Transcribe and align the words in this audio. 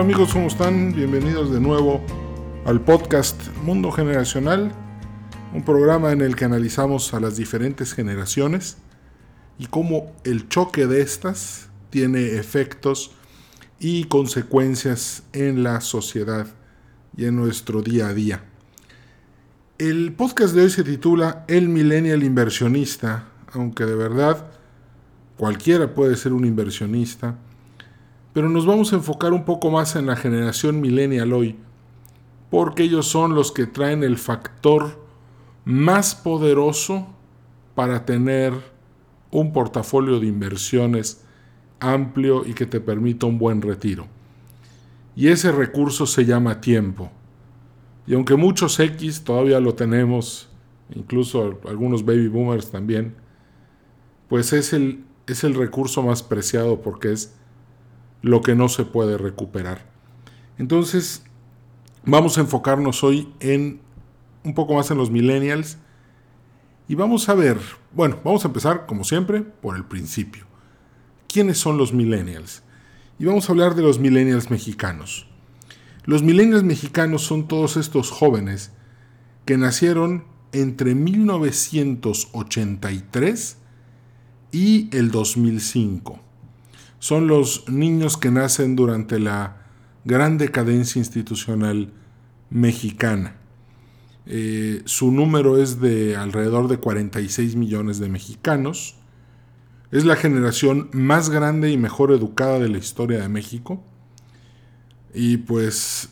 Hola 0.00 0.14
amigos, 0.14 0.32
¿cómo 0.32 0.46
están? 0.46 0.94
Bienvenidos 0.94 1.52
de 1.52 1.60
nuevo 1.60 2.00
al 2.64 2.80
podcast 2.80 3.38
Mundo 3.64 3.92
Generacional, 3.92 4.72
un 5.52 5.62
programa 5.62 6.10
en 6.12 6.22
el 6.22 6.36
que 6.36 6.46
analizamos 6.46 7.12
a 7.12 7.20
las 7.20 7.36
diferentes 7.36 7.92
generaciones 7.92 8.78
y 9.58 9.66
cómo 9.66 10.10
el 10.24 10.48
choque 10.48 10.86
de 10.86 11.02
estas 11.02 11.68
tiene 11.90 12.38
efectos 12.38 13.10
y 13.78 14.04
consecuencias 14.04 15.22
en 15.34 15.62
la 15.62 15.82
sociedad 15.82 16.46
y 17.14 17.26
en 17.26 17.36
nuestro 17.36 17.82
día 17.82 18.08
a 18.08 18.14
día. 18.14 18.42
El 19.76 20.14
podcast 20.14 20.54
de 20.54 20.62
hoy 20.62 20.70
se 20.70 20.82
titula 20.82 21.44
El 21.46 21.68
Millennial 21.68 22.22
Inversionista, 22.22 23.26
aunque 23.52 23.84
de 23.84 23.96
verdad 23.96 24.46
cualquiera 25.36 25.92
puede 25.92 26.16
ser 26.16 26.32
un 26.32 26.46
inversionista, 26.46 27.36
pero 28.32 28.48
nos 28.48 28.66
vamos 28.66 28.92
a 28.92 28.96
enfocar 28.96 29.32
un 29.32 29.44
poco 29.44 29.70
más 29.70 29.96
en 29.96 30.06
la 30.06 30.16
generación 30.16 30.80
millennial 30.80 31.32
hoy, 31.32 31.56
porque 32.50 32.84
ellos 32.84 33.06
son 33.06 33.34
los 33.34 33.52
que 33.52 33.66
traen 33.66 34.02
el 34.02 34.18
factor 34.18 35.04
más 35.64 36.14
poderoso 36.14 37.06
para 37.74 38.04
tener 38.04 38.52
un 39.30 39.52
portafolio 39.52 40.20
de 40.20 40.26
inversiones 40.26 41.24
amplio 41.80 42.44
y 42.46 42.52
que 42.52 42.66
te 42.66 42.80
permita 42.80 43.26
un 43.26 43.38
buen 43.38 43.62
retiro. 43.62 44.06
Y 45.16 45.28
ese 45.28 45.50
recurso 45.50 46.06
se 46.06 46.24
llama 46.24 46.60
tiempo. 46.60 47.10
Y 48.06 48.14
aunque 48.14 48.36
muchos 48.36 48.78
X 48.78 49.24
todavía 49.24 49.60
lo 49.60 49.74
tenemos, 49.74 50.48
incluso 50.94 51.58
algunos 51.68 52.04
baby 52.04 52.28
boomers 52.28 52.70
también, 52.70 53.14
pues 54.28 54.52
es 54.52 54.72
el, 54.72 55.04
es 55.26 55.44
el 55.44 55.54
recurso 55.54 56.02
más 56.02 56.22
preciado 56.22 56.80
porque 56.80 57.12
es 57.12 57.36
lo 58.22 58.40
que 58.42 58.54
no 58.54 58.68
se 58.68 58.84
puede 58.84 59.18
recuperar. 59.18 59.84
Entonces, 60.58 61.24
vamos 62.04 62.38
a 62.38 62.42
enfocarnos 62.42 63.02
hoy 63.02 63.32
en 63.40 63.80
un 64.44 64.54
poco 64.54 64.74
más 64.74 64.88
en 64.90 64.98
los 64.98 65.10
millennials 65.10 65.78
y 66.88 66.94
vamos 66.94 67.28
a 67.28 67.34
ver, 67.34 67.58
bueno, 67.92 68.18
vamos 68.24 68.44
a 68.44 68.48
empezar 68.48 68.86
como 68.86 69.04
siempre 69.04 69.42
por 69.42 69.76
el 69.76 69.84
principio. 69.84 70.46
¿Quiénes 71.28 71.58
son 71.58 71.76
los 71.78 71.92
millennials? 71.92 72.64
Y 73.18 73.26
vamos 73.26 73.48
a 73.48 73.52
hablar 73.52 73.74
de 73.74 73.82
los 73.82 74.00
millennials 74.00 74.50
mexicanos. 74.50 75.26
Los 76.04 76.22
millennials 76.22 76.62
mexicanos 76.64 77.22
son 77.22 77.46
todos 77.46 77.76
estos 77.76 78.10
jóvenes 78.10 78.72
que 79.44 79.56
nacieron 79.56 80.24
entre 80.52 80.96
1983 80.96 83.56
y 84.52 84.96
el 84.96 85.10
2005. 85.10 86.29
Son 87.00 87.26
los 87.26 87.68
niños 87.68 88.16
que 88.16 88.30
nacen 88.30 88.76
durante 88.76 89.18
la 89.18 89.56
gran 90.04 90.38
decadencia 90.38 91.00
institucional 91.00 91.92
mexicana. 92.50 93.34
Eh, 94.26 94.82
su 94.84 95.10
número 95.10 95.60
es 95.60 95.80
de 95.80 96.16
alrededor 96.16 96.68
de 96.68 96.76
46 96.76 97.56
millones 97.56 97.98
de 97.98 98.08
mexicanos 98.08 98.94
es 99.90 100.04
la 100.04 100.16
generación 100.16 100.88
más 100.92 101.30
grande 101.30 101.70
y 101.70 101.76
mejor 101.76 102.12
educada 102.12 102.58
de 102.58 102.68
la 102.68 102.78
historia 102.78 103.20
de 103.20 103.28
México. 103.28 103.82
Y 105.12 105.38
pues 105.38 106.10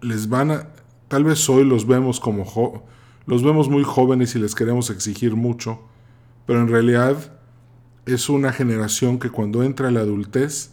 les 0.00 0.28
van 0.28 0.50
a... 0.50 0.68
Tal 1.08 1.24
vez 1.24 1.48
hoy 1.48 1.64
los 1.64 1.86
vemos 1.86 2.18
como... 2.18 2.84
los 3.26 3.44
vemos 3.44 3.68
muy 3.68 3.84
jóvenes 3.84 4.34
y 4.34 4.40
les 4.40 4.54
queremos 4.56 4.90
exigir 4.90 5.36
mucho. 5.36 5.82
Pero 6.46 6.60
en 6.60 6.68
realidad 6.68 7.38
es 8.06 8.28
una 8.28 8.52
generación 8.52 9.18
que 9.18 9.30
cuando 9.30 9.62
entra 9.62 9.88
a 9.88 9.90
la 9.90 10.00
adultez 10.00 10.72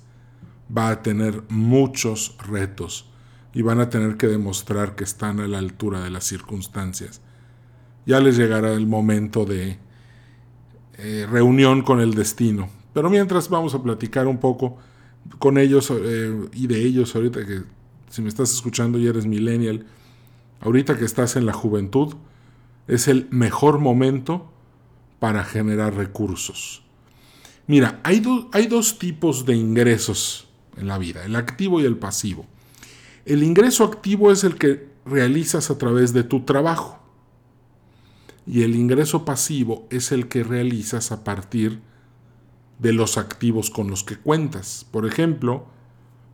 va 0.76 0.90
a 0.90 1.02
tener 1.02 1.44
muchos 1.50 2.36
retos 2.48 3.10
y 3.54 3.62
van 3.62 3.80
a 3.80 3.90
tener 3.90 4.18
que 4.18 4.28
demostrar 4.28 4.96
que 4.96 5.04
están 5.04 5.40
a 5.40 5.48
la 5.48 5.58
altura 5.58 6.02
de 6.02 6.10
las 6.10 6.26
circunstancias. 6.26 7.22
Ya 8.06 8.20
les 8.20 8.38
llegará 8.38 8.74
el 8.74 8.88
momento 8.88 9.46
de 9.46 9.80
eh, 10.98 11.28
reunión 11.30 11.82
con 11.82 12.00
el 12.00 12.14
destino. 12.14 12.70
Pero 12.94 13.10
mientras 13.10 13.50
vamos 13.50 13.74
a 13.74 13.84
platicar 13.84 14.28
un 14.28 14.40
poco 14.40 14.78
con 15.38 15.58
ellos 15.58 15.92
eh, 15.92 16.50
y 16.54 16.68
de 16.68 16.84
ellos 16.84 17.16
ahorita 17.16 17.46
que 17.46 17.64
si 18.10 18.22
me 18.22 18.30
estás 18.30 18.52
escuchando 18.52 18.98
y 18.98 19.08
eres 19.08 19.26
millennial, 19.26 19.86
ahorita 20.62 20.98
que 20.98 21.06
estás 21.06 21.36
en 21.36 21.46
la 21.46 21.54
juventud, 21.54 22.16
es 22.88 23.08
el 23.08 23.28
mejor 23.30 23.80
momento 23.80 24.52
para 25.20 25.44
generar 25.44 25.96
recursos. 25.96 26.84
Mira, 27.70 28.00
hay, 28.04 28.24
hay 28.52 28.66
dos 28.66 28.98
tipos 28.98 29.46
de 29.46 29.56
ingresos 29.56 30.48
en 30.76 30.88
la 30.88 30.98
vida, 30.98 31.24
el 31.24 31.36
activo 31.36 31.80
y 31.80 31.86
el 31.86 31.98
pasivo. 31.98 32.48
El 33.28 33.44
ingreso 33.44 33.84
activo 33.84 34.32
es 34.32 34.44
el 34.44 34.56
que 34.56 34.90
realizas 35.06 35.70
a 35.70 35.78
través 35.78 36.12
de 36.12 36.24
tu 36.24 36.46
trabajo 36.46 37.00
y 38.48 38.64
el 38.64 38.76
ingreso 38.76 39.24
pasivo 39.24 39.86
es 39.92 40.12
el 40.12 40.28
que 40.28 40.44
realizas 40.44 41.12
a 41.12 41.24
partir 41.24 41.80
de 42.80 42.92
los 42.92 43.20
activos 43.20 43.70
con 43.70 43.88
los 43.88 44.04
que 44.04 44.18
cuentas. 44.18 44.88
Por 44.90 45.06
ejemplo, 45.06 45.68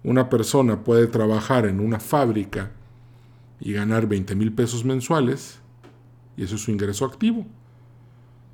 una 0.05 0.29
persona 0.29 0.85
puede 0.85 1.07
trabajar 1.07 1.65
en 1.65 1.81
una 1.81 1.99
fábrica 1.99 2.71
y 3.59 3.73
ganar 3.73 4.07
20 4.07 4.35
mil 4.35 4.53
pesos 4.53 4.85
mensuales, 4.85 5.59
y 6.37 6.45
eso 6.45 6.55
es 6.55 6.61
su 6.61 6.71
ingreso 6.71 7.03
activo. 7.03 7.45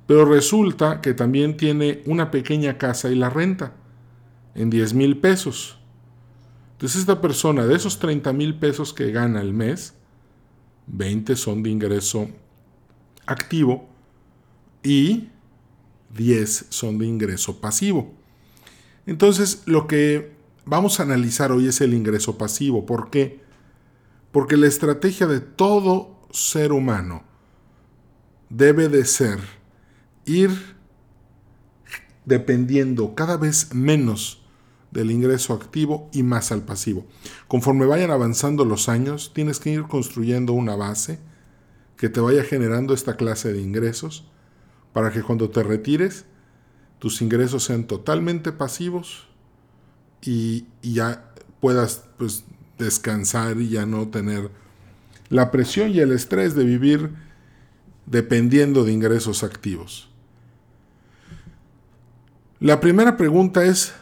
Pero 0.06 0.24
resulta 0.24 1.00
que 1.00 1.14
también 1.14 1.56
tiene 1.56 2.02
una 2.06 2.30
pequeña 2.30 2.78
casa 2.78 3.10
y 3.10 3.14
la 3.14 3.30
renta 3.30 3.72
en 4.54 4.70
10 4.70 4.94
mil 4.94 5.18
pesos. 5.18 5.78
Entonces 6.72 7.00
esta 7.00 7.20
persona, 7.20 7.64
de 7.64 7.76
esos 7.76 7.98
30 7.98 8.32
mil 8.32 8.58
pesos 8.58 8.92
que 8.92 9.12
gana 9.12 9.40
al 9.40 9.54
mes, 9.54 9.94
20 10.88 11.36
son 11.36 11.62
de 11.62 11.70
ingreso 11.70 12.28
activo 13.26 13.88
y 14.82 15.28
10 16.16 16.66
son 16.68 16.98
de 16.98 17.06
ingreso 17.06 17.60
pasivo. 17.60 18.12
Entonces, 19.06 19.62
lo 19.66 19.86
que 19.86 20.32
vamos 20.64 21.00
a 21.00 21.04
analizar 21.04 21.52
hoy 21.52 21.68
es 21.68 21.80
el 21.80 21.94
ingreso 21.94 22.38
pasivo. 22.38 22.86
¿Por 22.86 23.10
qué? 23.10 23.40
Porque 24.30 24.56
la 24.56 24.66
estrategia 24.66 25.26
de 25.26 25.40
todo 25.40 26.20
ser 26.30 26.72
humano 26.72 27.24
debe 28.48 28.88
de 28.88 29.04
ser 29.04 29.38
ir 30.24 30.50
dependiendo 32.24 33.14
cada 33.14 33.36
vez 33.36 33.74
menos 33.74 34.42
del 34.90 35.10
ingreso 35.10 35.54
activo 35.54 36.08
y 36.12 36.22
más 36.22 36.52
al 36.52 36.62
pasivo. 36.62 37.06
Conforme 37.48 37.86
vayan 37.86 38.10
avanzando 38.10 38.64
los 38.64 38.88
años, 38.88 39.32
tienes 39.34 39.58
que 39.58 39.70
ir 39.70 39.84
construyendo 39.84 40.52
una 40.52 40.76
base 40.76 41.18
que 41.96 42.08
te 42.08 42.20
vaya 42.20 42.44
generando 42.44 42.94
esta 42.94 43.16
clase 43.16 43.52
de 43.52 43.62
ingresos 43.62 44.24
para 44.92 45.10
que 45.10 45.22
cuando 45.22 45.50
te 45.50 45.62
retires 45.62 46.26
tus 46.98 47.22
ingresos 47.22 47.64
sean 47.64 47.84
totalmente 47.84 48.52
pasivos 48.52 49.26
y, 50.20 50.66
ya 50.82 51.32
puedas 51.58 52.04
pues, 52.16 52.44
descansar 52.78 53.60
y 53.60 53.70
ya 53.70 53.86
no 53.86 54.08
tener 54.08 54.50
la 55.28 55.50
presión 55.50 55.90
y 55.90 55.98
el 56.00 56.12
estrés 56.12 56.54
de 56.54 56.64
vivir 56.64 57.10
dependiendo 58.06 58.84
de 58.84 58.92
ingresos 58.92 59.42
activos. 59.42 60.11
La 62.62 62.78
primera 62.78 63.16
pregunta 63.16 63.64
es, 63.64 63.92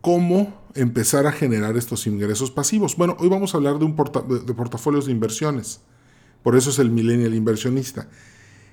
¿cómo 0.00 0.62
empezar 0.76 1.26
a 1.26 1.32
generar 1.32 1.76
estos 1.76 2.06
ingresos 2.06 2.52
pasivos? 2.52 2.96
Bueno, 2.96 3.16
hoy 3.18 3.28
vamos 3.28 3.52
a 3.52 3.56
hablar 3.56 3.80
de, 3.80 3.84
un 3.84 3.96
de 3.96 4.54
portafolios 4.54 5.06
de 5.06 5.10
inversiones. 5.10 5.80
Por 6.44 6.54
eso 6.54 6.70
es 6.70 6.78
el 6.78 6.90
millennial 6.90 7.34
inversionista. 7.34 8.06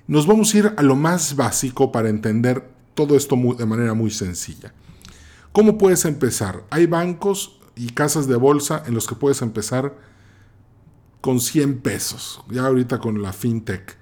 Nos 0.06 0.28
vamos 0.28 0.54
a 0.54 0.58
ir 0.60 0.74
a 0.78 0.84
lo 0.84 0.96
más 0.96 1.36
básico 1.36 1.92
para 1.92 2.10
entender 2.10 2.70
todo 2.94 3.16
esto 3.16 3.36
de 3.58 3.66
manera 3.66 3.96
muy 3.96 4.12
sencilla. 4.12 4.72
¿Cómo 5.52 5.80
puedes 5.80 6.06
empezar? 6.06 6.64
Hay 6.70 6.86
bancos 6.86 7.60
y 7.76 7.88
casas 7.90 8.28
de 8.28 8.36
bolsa 8.36 8.84
en 8.86 8.94
los 8.94 9.08
que 9.08 9.16
puedes 9.16 9.42
empezar 9.42 9.98
con 11.22 11.40
100 11.40 11.80
pesos, 11.80 12.44
ya 12.52 12.68
ahorita 12.68 13.00
con 13.00 13.24
la 13.24 13.34
fintech. 13.34 13.98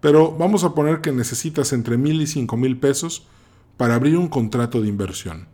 Pero 0.00 0.36
vamos 0.36 0.64
a 0.64 0.74
poner 0.74 1.00
que 1.00 1.12
necesitas 1.12 1.72
entre 1.72 1.96
mil 1.98 2.20
y 2.20 2.26
cinco 2.26 2.56
mil 2.56 2.80
pesos 2.80 3.28
para 3.76 3.94
abrir 3.94 4.16
un 4.16 4.28
contrato 4.28 4.80
de 4.80 4.88
inversión. 4.88 5.48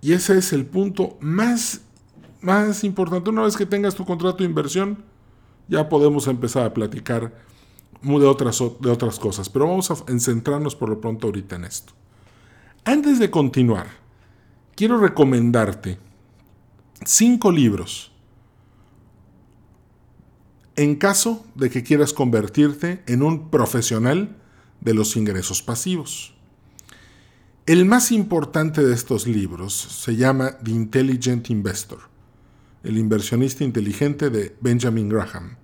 Y 0.00 0.12
ese 0.12 0.38
es 0.38 0.52
el 0.52 0.66
punto 0.66 1.16
más, 1.20 1.82
más 2.40 2.84
importante. 2.84 3.30
Una 3.30 3.42
vez 3.42 3.56
que 3.56 3.66
tengas 3.66 3.94
tu 3.94 4.04
contrato 4.04 4.38
de 4.38 4.44
inversión, 4.44 5.04
ya 5.68 5.88
podemos 5.88 6.26
empezar 6.26 6.64
a 6.64 6.74
platicar 6.74 7.32
de 8.02 8.26
otras, 8.26 8.58
de 8.80 8.90
otras 8.90 9.18
cosas, 9.18 9.48
pero 9.48 9.68
vamos 9.68 9.90
a 9.90 9.96
centrarnos 10.18 10.74
por 10.74 10.88
lo 10.88 11.00
pronto 11.00 11.28
ahorita 11.28 11.56
en 11.56 11.64
esto. 11.64 11.92
Antes 12.84 13.18
de 13.18 13.30
continuar, 13.30 13.86
quiero 14.74 14.98
recomendarte 14.98 15.98
cinco 17.04 17.52
libros 17.52 18.10
en 20.74 20.96
caso 20.96 21.44
de 21.54 21.70
que 21.70 21.82
quieras 21.82 22.12
convertirte 22.12 23.02
en 23.06 23.22
un 23.22 23.50
profesional 23.50 24.36
de 24.80 24.94
los 24.94 25.16
ingresos 25.16 25.62
pasivos. 25.62 26.34
El 27.64 27.84
más 27.84 28.10
importante 28.10 28.82
de 28.82 28.92
estos 28.92 29.28
libros 29.28 29.72
se 29.72 30.16
llama 30.16 30.58
The 30.64 30.72
Intelligent 30.72 31.48
Investor, 31.48 32.00
el 32.82 32.98
inversionista 32.98 33.62
inteligente 33.62 34.30
de 34.30 34.56
Benjamin 34.60 35.08
Graham. 35.08 35.58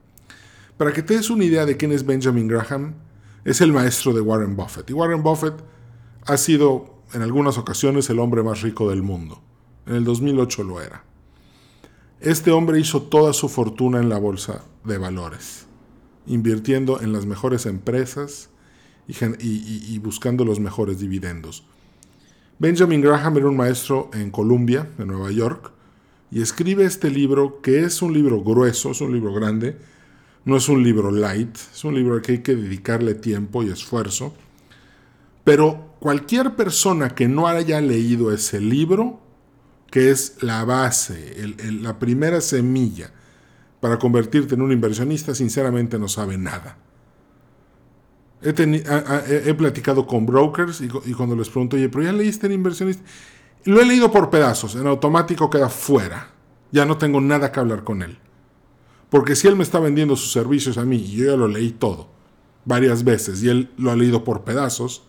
Para 0.77 0.93
que 0.93 1.03
te 1.03 1.15
des 1.15 1.29
una 1.29 1.45
idea 1.45 1.67
de 1.67 1.77
quién 1.77 1.91
es 1.91 2.07
Benjamin 2.07 2.47
Graham, 2.47 2.95
es 3.45 3.61
el 3.61 3.73
maestro 3.73 4.13
de 4.13 4.21
Warren 4.21 4.55
Buffett. 4.55 4.89
Y 4.89 4.93
Warren 4.93 5.25
Buffett 5.25 5.55
ha 6.25 6.37
sido 6.37 7.03
en 7.15 7.23
algunas 7.23 7.59
ocasiones 7.59 8.09
el 8.11 8.21
hombre 8.21 8.45
más 8.45 8.63
rico 8.63 8.89
del 8.89 9.03
mundo. 9.03 9.43
En 9.85 9.97
el 9.97 10.05
2008 10.05 10.63
lo 10.63 10.81
era. 10.81 11.03
Este 12.21 12.53
hombre 12.53 12.79
hizo 12.79 13.03
toda 13.03 13.33
su 13.33 13.49
fortuna 13.49 13.99
en 13.99 14.09
la 14.09 14.19
bolsa 14.19 14.63
de 14.85 14.99
valores, 14.99 15.67
invirtiendo 16.29 17.01
en 17.01 17.13
las 17.13 17.27
mejores 17.27 17.67
empresas 17.67 18.51
y, 19.09 19.99
buscando 19.99 20.45
los 20.45 20.61
mejores 20.61 21.01
dividendos. 21.01 21.65
Benjamin 22.61 23.01
Graham 23.01 23.37
era 23.37 23.49
un 23.49 23.57
maestro 23.57 24.11
en 24.13 24.33
Columbia, 24.33 24.89
en 24.99 25.07
Nueva 25.07 25.31
York, 25.31 25.71
y 26.33 26.43
escribe 26.43 26.85
este 26.85 27.09
libro 27.09 27.63
que 27.63 27.85
es 27.85 28.03
un 28.03 28.13
libro 28.13 28.43
grueso, 28.43 28.91
es 28.91 29.01
un 29.01 29.13
libro 29.13 29.33
grande, 29.33 29.77
no 30.45 30.57
es 30.57 30.69
un 30.69 30.83
libro 30.83 31.13
light, 31.13 31.55
es 31.55 31.85
un 31.85 31.95
libro 31.95 32.15
al 32.15 32.23
que 32.23 32.33
hay 32.33 32.39
que 32.39 32.57
dedicarle 32.57 33.15
tiempo 33.15 33.63
y 33.63 33.69
esfuerzo, 33.71 34.35
pero 35.45 35.95
cualquier 36.01 36.57
persona 36.57 37.15
que 37.15 37.29
no 37.29 37.47
haya 37.47 37.81
leído 37.81 38.33
ese 38.33 38.61
libro, 38.61 39.21
que 39.89 40.11
es 40.11 40.43
la 40.43 40.65
base, 40.65 41.37
la 41.81 42.01
primera 42.01 42.41
semilla 42.41 43.13
para 43.79 44.01
convertirte 44.01 44.57
en 44.57 44.63
un 44.63 44.73
inversionista, 44.73 45.33
sinceramente 45.33 45.97
no 45.97 46.09
sabe 46.09 46.37
nada. 46.37 46.77
He, 48.41 49.55
platicado 49.55 50.07
con 50.07 50.25
brokers 50.25 50.81
y, 50.81 51.13
cuando 51.15 51.35
les 51.35 51.49
pregunto, 51.49 51.77
oye, 51.77 51.89
pero 51.89 52.05
ya 52.05 52.13
leíste 52.13 52.47
en 52.47 52.53
inversionista, 52.53 53.03
lo 53.65 53.81
he 53.81 53.85
leído 53.85 54.13
por 54.13 54.31
pedazos, 54.31 54.77
en 54.77 54.87
automático 54.87 55.51
queda 55.51 55.69
fuera. 55.69 56.31
Ya 56.71 56.85
no 56.85 56.99
tengo 56.99 57.21
nada 57.21 57.51
que 57.51 57.59
hablar 57.59 57.83
con 57.83 58.03
él. 58.03 58.19
Porque 59.11 59.35
si 59.35 59.49
él 59.49 59.57
me 59.57 59.63
está 59.63 59.81
vendiendo 59.81 60.17
sus 60.17 60.33
servicios 60.33 60.79
a 60.79 60.85
mí 60.85 60.97
y 60.97 61.17
yo 61.17 61.31
ya 61.31 61.37
lo 61.37 61.49
leí 61.49 61.73
todo, 61.73 62.09
varias 62.65 63.03
veces, 63.03 63.43
y 63.43 63.49
él 63.49 63.71
lo 63.77 63.91
ha 63.91 63.97
leído 63.97 64.23
por 64.23 64.45
pedazos, 64.45 65.03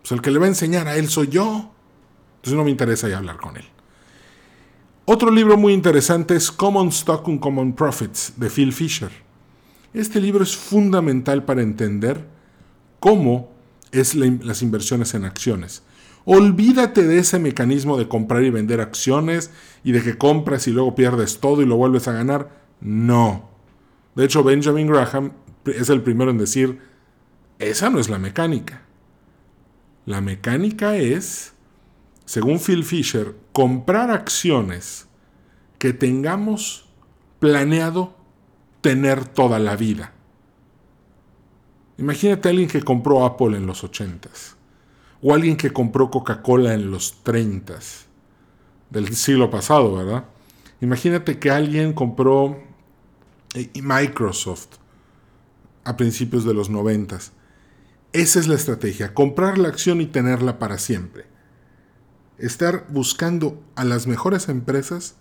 pues 0.00 0.12
el 0.12 0.20
que 0.20 0.30
le 0.30 0.38
va 0.38 0.46
a 0.46 0.48
enseñar 0.48 0.88
a 0.88 0.96
él 0.96 1.08
soy 1.08 1.28
yo. 1.28 1.72
Entonces 2.36 2.56
no 2.56 2.64
me 2.64 2.70
interesa 2.70 3.08
ya 3.08 3.18
hablar 3.18 3.36
con 3.36 3.56
él. 3.56 3.64
Otro 5.04 5.30
libro 5.30 5.56
muy 5.56 5.72
interesante 5.72 6.34
es 6.34 6.50
Common 6.50 6.88
Stock 6.88 7.26
and 7.28 7.40
Common 7.40 7.72
Profits 7.72 8.34
de 8.36 8.50
Phil 8.50 8.72
Fisher. 8.72 9.10
Este 9.94 10.20
libro 10.20 10.42
es 10.42 10.56
fundamental 10.56 11.44
para 11.44 11.62
entender 11.62 12.26
cómo 13.02 13.50
es 13.90 14.14
las 14.14 14.62
inversiones 14.62 15.14
en 15.14 15.24
acciones. 15.24 15.82
Olvídate 16.24 17.02
de 17.02 17.18
ese 17.18 17.40
mecanismo 17.40 17.98
de 17.98 18.06
comprar 18.06 18.44
y 18.44 18.50
vender 18.50 18.80
acciones 18.80 19.50
y 19.82 19.90
de 19.90 20.04
que 20.04 20.16
compras 20.16 20.68
y 20.68 20.70
luego 20.70 20.94
pierdes 20.94 21.40
todo 21.40 21.62
y 21.62 21.66
lo 21.66 21.76
vuelves 21.76 22.06
a 22.06 22.12
ganar. 22.12 22.62
No. 22.80 23.50
De 24.14 24.24
hecho, 24.24 24.44
Benjamin 24.44 24.86
Graham 24.86 25.32
es 25.64 25.90
el 25.90 26.02
primero 26.02 26.30
en 26.30 26.38
decir, 26.38 26.78
esa 27.58 27.90
no 27.90 27.98
es 27.98 28.08
la 28.08 28.20
mecánica. 28.20 28.82
La 30.06 30.20
mecánica 30.20 30.94
es, 30.94 31.54
según 32.24 32.60
Phil 32.60 32.84
Fisher, 32.84 33.34
comprar 33.50 34.12
acciones 34.12 35.08
que 35.78 35.92
tengamos 35.92 36.88
planeado 37.40 38.14
tener 38.80 39.24
toda 39.24 39.58
la 39.58 39.74
vida. 39.74 40.12
Imagínate 42.02 42.48
a 42.48 42.50
alguien 42.50 42.68
que 42.68 42.82
compró 42.82 43.24
Apple 43.24 43.56
en 43.56 43.66
los 43.66 43.82
80s, 43.82 44.56
o 45.22 45.32
alguien 45.32 45.56
que 45.56 45.72
compró 45.72 46.10
Coca-Cola 46.10 46.74
en 46.74 46.90
los 46.90 47.24
30s 47.24 48.04
del 48.90 49.14
siglo 49.14 49.48
pasado, 49.48 49.96
¿verdad? 49.96 50.24
Imagínate 50.82 51.38
que 51.38 51.50
alguien 51.50 51.94
compró 51.94 52.60
eh, 53.54 53.70
Microsoft 53.80 54.76
a 55.84 55.96
principios 55.96 56.44
de 56.44 56.52
los 56.52 56.68
90 56.68 57.18
esa 58.12 58.40
es 58.40 58.46
la 58.46 58.56
estrategia, 58.56 59.14
comprar 59.14 59.56
la 59.56 59.68
acción 59.68 60.02
y 60.02 60.06
tenerla 60.06 60.58
para 60.58 60.76
siempre. 60.76 61.24
Estar 62.36 62.86
buscando 62.90 63.62
a 63.74 63.84
las 63.84 64.06
mejores 64.06 64.50
empresas, 64.50 65.16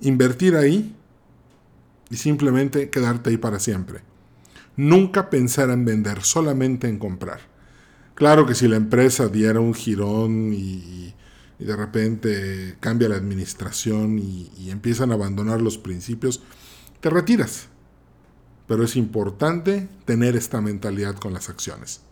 invertir 0.00 0.54
ahí 0.54 0.94
y 2.08 2.16
simplemente 2.16 2.88
quedarte 2.90 3.30
ahí 3.30 3.36
para 3.36 3.58
siempre. 3.58 4.02
Nunca 4.78 5.28
pensar 5.28 5.68
en 5.68 5.84
vender, 5.84 6.22
solamente 6.22 6.88
en 6.88 6.98
comprar. 6.98 7.40
Claro 8.14 8.46
que 8.46 8.54
si 8.54 8.66
la 8.66 8.76
empresa 8.76 9.28
diera 9.28 9.60
un 9.60 9.74
girón 9.74 10.54
y, 10.54 11.14
de 11.58 11.76
repente 11.76 12.76
cambia 12.80 13.10
la 13.10 13.16
administración 13.16 14.18
y 14.18 14.70
empiezan 14.70 15.10
a 15.10 15.14
abandonar 15.14 15.60
los 15.60 15.76
principios, 15.76 16.42
te 17.00 17.10
retiras 17.10 17.68
pero 18.68 18.84
es 18.84 18.94
importante 18.94 19.88
tener 20.04 20.36
esta 20.36 20.60
mentalidad 20.60 21.16
con 21.16 21.32
las 21.32 21.48
acciones. 21.48 22.02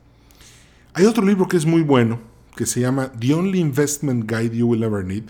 Hay 0.95 1.05
otro 1.05 1.25
libro 1.25 1.47
que 1.47 1.59
es 1.59 1.67
muy 1.67 1.83
bueno, 1.83 2.19
que 2.57 2.65
se 2.65 2.81
llama 2.81 3.13
The 3.13 3.35
Only 3.35 3.61
Investment 3.61 4.29
Guide 4.29 4.57
You 4.57 4.69
Will 4.69 4.83
Ever 4.83 5.05
Need, 5.05 5.25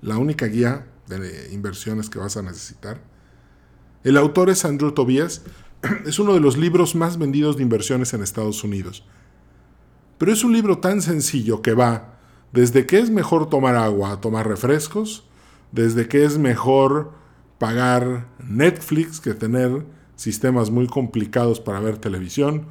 la 0.00 0.16
única 0.16 0.46
guía 0.46 0.86
de 1.06 1.50
inversiones 1.52 2.08
que 2.08 2.18
vas 2.18 2.38
a 2.38 2.42
necesitar. 2.42 3.02
El 4.02 4.16
autor 4.16 4.48
es 4.48 4.64
Andrew 4.64 4.92
Tobias, 4.92 5.42
es 6.06 6.18
uno 6.18 6.34
de 6.34 6.40
los 6.40 6.56
libros 6.56 6.94
más 6.94 7.18
vendidos 7.18 7.56
de 7.56 7.62
inversiones 7.62 8.14
en 8.14 8.22
Estados 8.22 8.64
Unidos. 8.64 9.04
Pero 10.18 10.32
es 10.32 10.44
un 10.44 10.52
libro 10.52 10.78
tan 10.78 11.02
sencillo 11.02 11.62
que 11.62 11.74
va 11.74 12.18
desde 12.52 12.86
que 12.86 12.98
es 12.98 13.10
mejor 13.10 13.48
tomar 13.48 13.76
agua 13.76 14.12
a 14.12 14.20
tomar 14.20 14.46
refrescos, 14.46 15.24
desde 15.72 16.06
que 16.08 16.24
es 16.24 16.38
mejor 16.38 17.12
pagar 17.58 18.28
Netflix 18.46 19.20
que 19.20 19.34
tener 19.34 19.84
sistemas 20.16 20.70
muy 20.70 20.86
complicados 20.86 21.60
para 21.60 21.80
ver 21.80 21.96
televisión, 21.96 22.66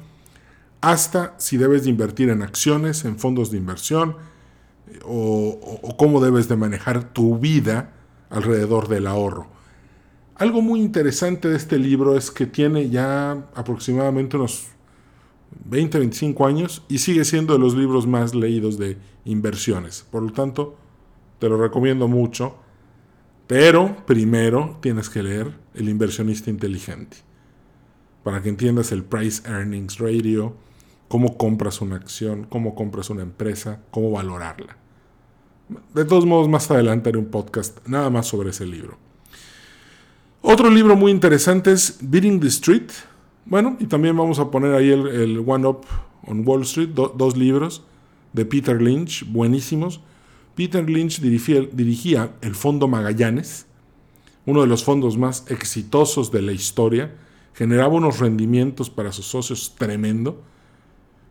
hasta 0.80 1.34
si 1.38 1.56
debes 1.56 1.84
de 1.84 1.90
invertir 1.90 2.30
en 2.30 2.42
acciones, 2.42 3.04
en 3.04 3.18
fondos 3.18 3.50
de 3.50 3.58
inversión, 3.58 4.16
o, 5.04 5.96
cómo 5.98 6.20
debes 6.20 6.48
de 6.48 6.56
manejar 6.56 7.12
tu 7.12 7.38
vida 7.38 7.92
alrededor 8.30 8.88
del 8.88 9.06
ahorro. 9.06 9.48
Algo 10.34 10.62
muy 10.62 10.80
interesante 10.80 11.48
de 11.48 11.56
este 11.56 11.78
libro 11.78 12.16
es 12.16 12.30
que 12.30 12.46
tiene 12.46 12.88
ya 12.90 13.32
aproximadamente 13.54 14.36
unos 14.36 14.68
20, 15.64 15.98
25 15.98 16.46
años 16.46 16.82
y 16.88 16.98
sigue 16.98 17.24
siendo 17.24 17.52
de 17.52 17.58
los 17.58 17.74
libros 17.74 18.06
más 18.06 18.34
leídos 18.34 18.78
de 18.78 18.96
inversiones. 19.24 20.06
Por 20.10 20.22
lo 20.22 20.32
tanto, 20.32 20.76
te 21.38 21.48
lo 21.48 21.56
recomiendo 21.56 22.08
mucho. 22.08 22.56
Pero 23.46 24.04
primero 24.06 24.78
tienes 24.80 25.10
que 25.10 25.22
leer 25.22 25.52
El 25.74 25.88
inversionista 25.88 26.48
inteligente 26.48 27.18
para 28.22 28.40
que 28.40 28.48
entiendas 28.48 28.92
el 28.92 29.02
Price 29.02 29.42
Earnings 29.48 29.98
Radio, 29.98 30.54
cómo 31.08 31.36
compras 31.36 31.80
una 31.80 31.96
acción, 31.96 32.44
cómo 32.44 32.74
compras 32.74 33.10
una 33.10 33.22
empresa, 33.22 33.80
cómo 33.90 34.12
valorarla. 34.12 34.76
De 35.94 36.04
todos 36.04 36.24
modos, 36.24 36.48
más 36.48 36.70
adelante 36.70 37.08
haré 37.08 37.18
un 37.18 37.26
podcast 37.26 37.86
nada 37.86 38.10
más 38.10 38.26
sobre 38.26 38.50
ese 38.50 38.64
libro. 38.66 38.96
Otro 40.44 40.70
libro 40.70 40.96
muy 40.96 41.12
interesante 41.12 41.70
es 41.70 41.98
Beating 42.00 42.40
the 42.40 42.48
Street. 42.48 42.90
Bueno, 43.46 43.76
y 43.78 43.86
también 43.86 44.16
vamos 44.16 44.40
a 44.40 44.50
poner 44.50 44.74
ahí 44.74 44.90
el, 44.90 45.42
One 45.46 45.66
Up 45.66 45.86
on 46.26 46.46
Wall 46.46 46.62
Street, 46.62 46.90
dos 46.90 47.36
libros 47.36 47.84
de 48.32 48.44
Peter 48.44 48.82
Lynch, 48.82 49.24
buenísimos. 49.30 50.00
Peter 50.56 50.88
Lynch 50.88 51.20
dirigía, 51.20 51.62
dirigía 51.72 52.34
el 52.40 52.56
Fondo 52.56 52.88
Magallanes, 52.88 53.66
uno 54.44 54.62
de 54.62 54.66
los 54.66 54.82
fondos 54.82 55.16
más 55.16 55.44
exitosos 55.48 56.32
de 56.32 56.42
la 56.42 56.52
historia 56.52 57.14
generaba 57.54 57.94
unos 57.94 58.18
rendimientos 58.18 58.90
para 58.90 59.12
sus 59.12 59.26
socios 59.26 59.74
tremendo. 59.78 60.42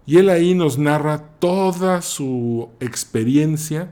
Y 0.06 0.18
él 0.18 0.30
ahí 0.30 0.56
nos 0.56 0.78
narra 0.78 1.20
toda 1.40 2.02
su 2.02 2.70
experiencia 2.80 3.92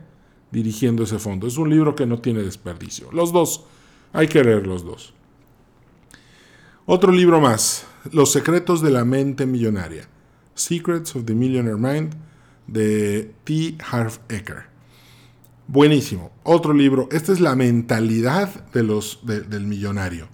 dirigiendo 0.51 1.03
ese 1.03 1.19
fondo. 1.19 1.45
Es 1.45 1.57
un 1.57 1.69
libro 1.69 1.95
que 1.95 2.05
no 2.05 2.19
tiene 2.19 2.41
desperdicio. 2.41 3.11
Los 3.11 3.31
dos, 3.33 3.65
hay 4.13 4.27
que 4.27 4.43
leer 4.43 4.67
los 4.67 4.83
dos. 4.83 5.13
Otro 6.85 7.11
libro 7.11 7.39
más, 7.39 7.85
Los 8.11 8.31
secretos 8.31 8.81
de 8.81 8.91
la 8.91 9.05
mente 9.05 9.45
millonaria. 9.45 10.07
Secrets 10.55 11.15
of 11.15 11.25
the 11.25 11.35
Millionaire 11.35 11.77
Mind 11.77 12.15
de 12.65 13.33
T. 13.43 13.77
Harv 13.91 14.19
Eker. 14.29 14.63
Buenísimo. 15.67 16.31
Otro 16.43 16.73
libro. 16.73 17.07
Esta 17.11 17.31
es 17.31 17.39
la 17.39 17.55
mentalidad 17.55 18.49
del 18.71 19.65
millonario. 19.67 20.27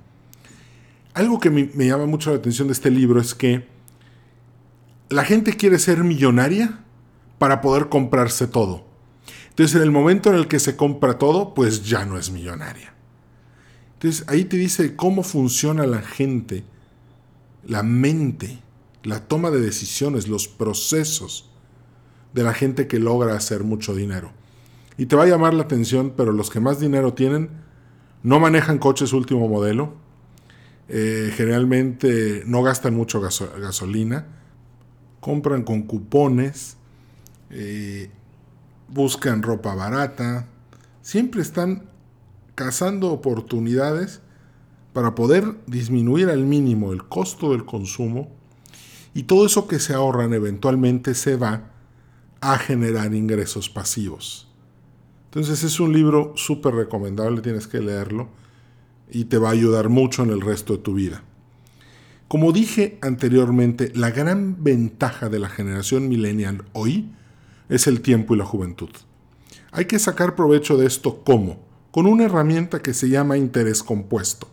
Algo 1.13 1.39
que 1.39 1.49
me, 1.49 1.85
llama 1.85 2.05
mucho 2.05 2.31
la 2.31 2.37
atención 2.37 2.67
de 2.69 2.73
este 2.73 2.89
libro 2.89 3.19
es 3.19 3.35
que 3.35 3.67
la 5.09 5.25
gente 5.25 5.57
quiere 5.57 5.79
ser 5.79 6.03
millonaria 6.03 6.79
para 7.37 7.61
poder 7.61 7.89
comprarse 7.89 8.47
todo. 8.47 8.85
Entonces, 9.49 9.75
en 9.75 9.81
el 9.81 9.91
momento 9.91 10.29
en 10.29 10.35
el 10.35 10.47
que 10.47 10.59
se 10.59 10.75
compra 10.75 11.17
todo, 11.17 11.53
pues 11.53 11.83
ya 11.83 12.05
no 12.05 12.17
es 12.17 12.31
millonaria. 12.31 12.94
Entonces, 14.05 14.29
ahí 14.29 14.45
te 14.45 14.57
dice 14.57 14.95
cómo 14.95 15.23
funciona 15.23 15.87
la 15.87 16.03
gente, 16.03 16.63
la 17.65 17.81
mente, 17.81 18.59
la 19.01 19.21
toma 19.21 19.49
de 19.49 19.59
decisiones, 19.59 20.27
los 20.27 20.47
procesos 20.47 21.49
de 22.31 22.43
la 22.43 22.53
gente 22.53 22.85
que 22.85 22.99
logra 22.99 23.35
hacer 23.35 23.63
mucho 23.63 23.95
dinero. 23.95 24.31
Y 24.99 25.07
te 25.07 25.15
va 25.15 25.23
a 25.23 25.25
llamar 25.25 25.55
la 25.55 25.63
atención, 25.63 26.13
pero 26.15 26.33
los 26.33 26.51
que 26.51 26.59
más 26.59 26.79
dinero 26.79 27.15
tienen 27.15 27.49
no 28.21 28.39
manejan 28.39 28.77
coches 28.77 29.11
último 29.11 29.49
modelo, 29.49 29.95
eh, 30.87 31.33
generalmente 31.35 32.43
no 32.45 32.61
gastan 32.61 32.93
mucho 32.93 33.19
gasolina, 33.19 34.27
compran 35.19 35.63
con 35.63 35.81
cupones, 35.81 36.77
eh, 37.49 38.11
buscan 38.87 39.41
ropa 39.41 39.73
barata, 39.73 40.45
siempre 41.01 41.41
están 41.41 41.94
cazando 42.55 43.11
oportunidades 43.11 44.21
para 44.93 45.13
poder 45.13 45.55
disminuir 45.67 46.29
al 46.29 46.45
mínimo 46.45 46.93
el 46.93 47.03
costo 47.03 47.51
del 47.51 47.65
consumo 47.65 48.29
y 49.13 49.23
todo 49.23 49.45
eso 49.45 49.67
que 49.67 49.79
se 49.79 49.93
ahorran 49.93 50.33
eventualmente 50.33 51.13
se 51.15 51.35
va 51.35 51.71
a 52.41 52.57
generar 52.57 53.13
ingresos 53.13 53.69
pasivos. 53.69 54.47
Entonces 55.25 55.63
es 55.63 55.79
un 55.81 55.91
libro 55.91 56.33
súper 56.35 56.75
recomendable, 56.75 57.41
tienes 57.41 57.67
que 57.67 57.81
leerlo 57.81 58.29
y 59.11 59.25
te 59.25 59.37
va 59.37 59.49
a 59.49 59.53
ayudar 59.53 59.89
mucho 59.89 60.23
en 60.23 60.29
el 60.29 60.41
resto 60.41 60.77
de 60.77 60.83
tu 60.83 60.93
vida. 60.93 61.23
Como 62.27 62.51
dije 62.51 62.97
anteriormente, 63.01 63.91
la 63.95 64.11
gran 64.11 64.63
ventaja 64.63 65.29
de 65.29 65.39
la 65.39 65.49
generación 65.49 66.07
millennial 66.07 66.63
hoy 66.73 67.11
es 67.67 67.87
el 67.87 68.01
tiempo 68.01 68.33
y 68.33 68.37
la 68.37 68.45
juventud. 68.45 68.89
Hay 69.71 69.85
que 69.85 69.99
sacar 69.99 70.35
provecho 70.35 70.77
de 70.77 70.87
esto 70.87 71.21
¿cómo? 71.23 71.64
Con 71.95 72.07
una 72.07 72.25
herramienta 72.25 72.81
que 72.81 72.93
se 72.93 73.07
llama 73.07 73.37
interés 73.37 73.81
compuesto. 73.81 74.49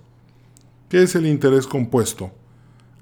¿Qué 0.88 1.02
es 1.02 1.16
el 1.16 1.26
interés 1.26 1.66
compuesto? 1.66 2.30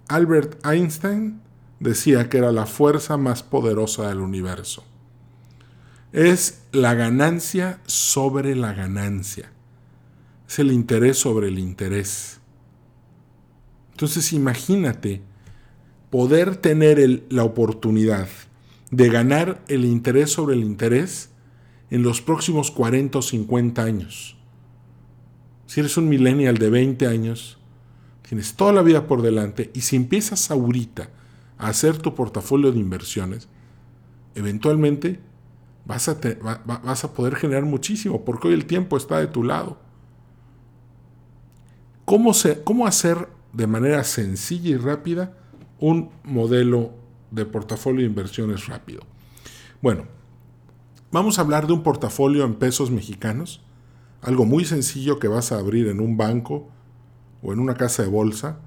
Albert 0.08 0.64
Einstein 0.64 1.42
decía 1.78 2.30
que 2.30 2.38
era 2.38 2.50
la 2.50 2.64
fuerza 2.64 3.18
más 3.18 3.42
poderosa 3.42 4.08
del 4.08 4.20
universo. 4.20 4.82
Es 6.14 6.62
la 6.72 6.94
ganancia 6.94 7.80
sobre 7.84 8.56
la 8.56 8.72
ganancia. 8.72 9.52
Es 10.48 10.58
el 10.58 10.72
interés 10.72 11.18
sobre 11.18 11.48
el 11.48 11.58
interés. 11.58 12.40
Entonces 13.90 14.32
imagínate 14.32 15.20
poder 16.08 16.56
tener 16.56 17.24
la 17.28 17.44
oportunidad 17.44 18.28
de 18.90 19.10
ganar 19.10 19.62
el 19.68 19.84
interés 19.84 20.32
sobre 20.32 20.54
el 20.56 20.64
interés 20.64 21.28
en 21.90 22.02
los 22.02 22.22
próximos 22.22 22.70
40 22.70 23.18
o 23.18 23.22
50 23.22 23.82
años. 23.82 24.36
Si 25.66 25.80
eres 25.80 25.96
un 25.96 26.08
millennial 26.08 26.58
de 26.58 26.70
20 26.70 27.06
años, 27.06 27.58
tienes 28.28 28.54
toda 28.54 28.72
la 28.72 28.82
vida 28.82 29.06
por 29.06 29.22
delante 29.22 29.70
y 29.74 29.82
si 29.82 29.96
empiezas 29.96 30.50
a 30.50 30.56
hacer 31.58 31.98
tu 31.98 32.14
portafolio 32.14 32.72
de 32.72 32.78
inversiones, 32.78 33.48
eventualmente 34.34 35.20
vas 35.84 36.08
a, 36.08 37.14
poder 37.14 37.34
generar 37.34 37.64
muchísimo 37.64 38.24
porque 38.24 38.48
hoy 38.48 38.54
el 38.54 38.66
tiempo 38.66 38.96
está 38.96 39.18
de 39.18 39.26
tu 39.26 39.42
lado. 39.42 39.78
¿Cómo, 42.04 42.32
¿Cómo 42.64 42.86
hacer 42.86 43.28
de 43.52 43.66
manera 43.66 44.04
sencilla 44.04 44.70
y 44.70 44.76
rápida 44.76 45.36
un 45.78 46.10
modelo 46.22 46.92
de 47.30 47.46
portafolio 47.46 48.00
de 48.00 48.06
inversiones 48.06 48.66
rápido? 48.66 49.02
Bueno, 49.82 50.04
vamos 51.12 51.38
a 51.38 51.42
hablar 51.42 51.66
de 51.66 51.72
un 51.72 51.82
portafolio 51.82 52.44
en 52.44 52.54
pesos 52.54 52.90
mexicanos, 52.90 53.62
algo 54.22 54.44
muy 54.44 54.64
sencillo 54.64 55.18
que 55.18 55.28
vas 55.28 55.52
a 55.52 55.58
abrir 55.58 55.88
en 55.88 56.00
un 56.00 56.16
banco 56.16 56.68
o 57.42 57.52
en 57.52 57.58
una 57.58 57.74
casa 57.74 58.02
de 58.02 58.08
bolsa 58.08 58.60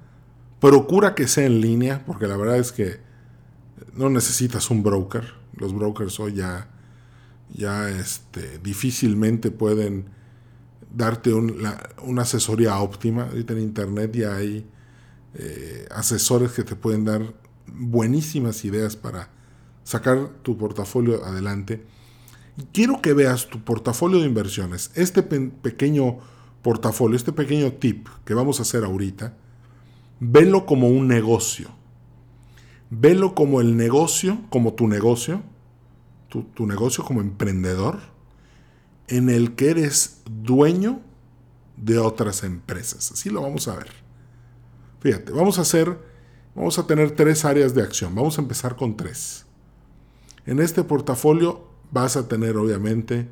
Procura 0.64 1.14
que 1.14 1.28
sea 1.28 1.44
en 1.44 1.60
línea, 1.60 2.02
porque 2.06 2.26
la 2.26 2.38
verdad 2.38 2.56
es 2.56 2.72
que 2.72 2.96
no 3.92 4.08
necesitas 4.08 4.70
un 4.70 4.82
broker. 4.82 5.34
Los 5.58 5.74
brokers 5.74 6.18
hoy 6.20 6.36
ya, 6.36 6.70
ya 7.52 7.90
este, 7.90 8.60
difícilmente 8.60 9.50
pueden 9.50 10.06
darte 10.90 11.34
una 11.34 12.22
asesoría 12.22 12.78
óptima. 12.78 13.24
Ahorita 13.24 13.52
en 13.52 13.58
internet 13.58 14.16
ya 14.16 14.36
hay 14.36 14.66
eh, 15.34 15.86
asesores 15.90 16.52
que 16.52 16.64
te 16.64 16.76
pueden 16.76 17.04
dar 17.04 17.34
buenísimas 17.66 18.64
ideas 18.64 18.96
para 18.96 19.28
sacar 19.82 20.30
tu 20.40 20.56
portafolio 20.56 21.26
adelante. 21.26 21.84
Quiero 22.72 23.02
que 23.02 23.12
veas 23.12 23.48
tu 23.48 23.64
portafolio 23.64 24.20
de 24.20 24.26
inversiones, 24.26 24.90
este 24.94 25.22
pequeño 25.22 26.18
portafolio, 26.62 27.16
este 27.16 27.32
pequeño 27.32 27.72
tip 27.72 28.08
que 28.24 28.34
vamos 28.34 28.58
a 28.58 28.62
hacer 28.62 28.84
ahorita, 28.84 29.36
Velo 30.20 30.64
como 30.64 30.88
un 30.88 31.08
negocio. 31.08 31.68
Velo 32.90 33.34
como 33.34 33.60
el 33.60 33.76
negocio, 33.76 34.40
como 34.48 34.74
tu 34.74 34.86
negocio, 34.88 35.42
tu, 36.28 36.66
negocio 36.66 37.04
como 37.04 37.20
emprendedor, 37.20 38.00
en 39.08 39.28
el 39.28 39.54
que 39.54 39.70
eres 39.70 40.22
dueño 40.24 41.00
de 41.76 41.98
otras 41.98 42.42
empresas. 42.42 43.12
Así 43.12 43.30
lo 43.30 43.42
vamos 43.42 43.68
a 43.68 43.76
ver. 43.76 43.90
Fíjate, 45.00 45.32
vamos 45.32 45.58
a 45.58 45.62
hacer, 45.62 45.98
vamos 46.54 46.78
a 46.78 46.86
tener 46.86 47.10
tres 47.10 47.44
áreas 47.44 47.74
de 47.74 47.82
acción. 47.82 48.14
Vamos 48.14 48.38
a 48.38 48.42
empezar 48.42 48.76
con 48.76 48.96
tres. 48.96 49.46
En 50.46 50.60
este 50.60 50.84
portafolio 50.84 51.68
vas 51.94 52.16
a 52.16 52.26
tener, 52.26 52.56
obviamente, 52.56 53.28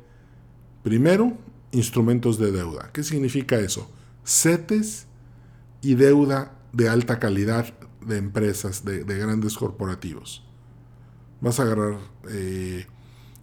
primero, 0.83 1.37
instrumentos 1.71 2.39
de 2.39 2.51
deuda. 2.51 2.91
¿Qué 2.93 3.03
significa 3.03 3.59
eso? 3.59 3.91
CETES 4.23 5.05
y 5.81 5.95
deuda 5.95 6.57
de 6.71 6.87
alta 6.87 7.19
calidad 7.19 7.73
de 7.99 8.17
empresas, 8.17 8.85
de, 8.85 9.03
grandes 9.03 9.55
corporativos. 9.55 10.45
Vas 11.41 11.59
a 11.59 11.63
agarrar 11.63 11.99
eh, 12.29 12.87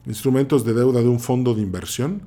instrumentos 0.06 0.64
de 0.64 0.72
deuda 0.72 1.02
de 1.02 1.08
un 1.08 1.20
fondo 1.20 1.54
de 1.54 1.60
inversión 1.60 2.22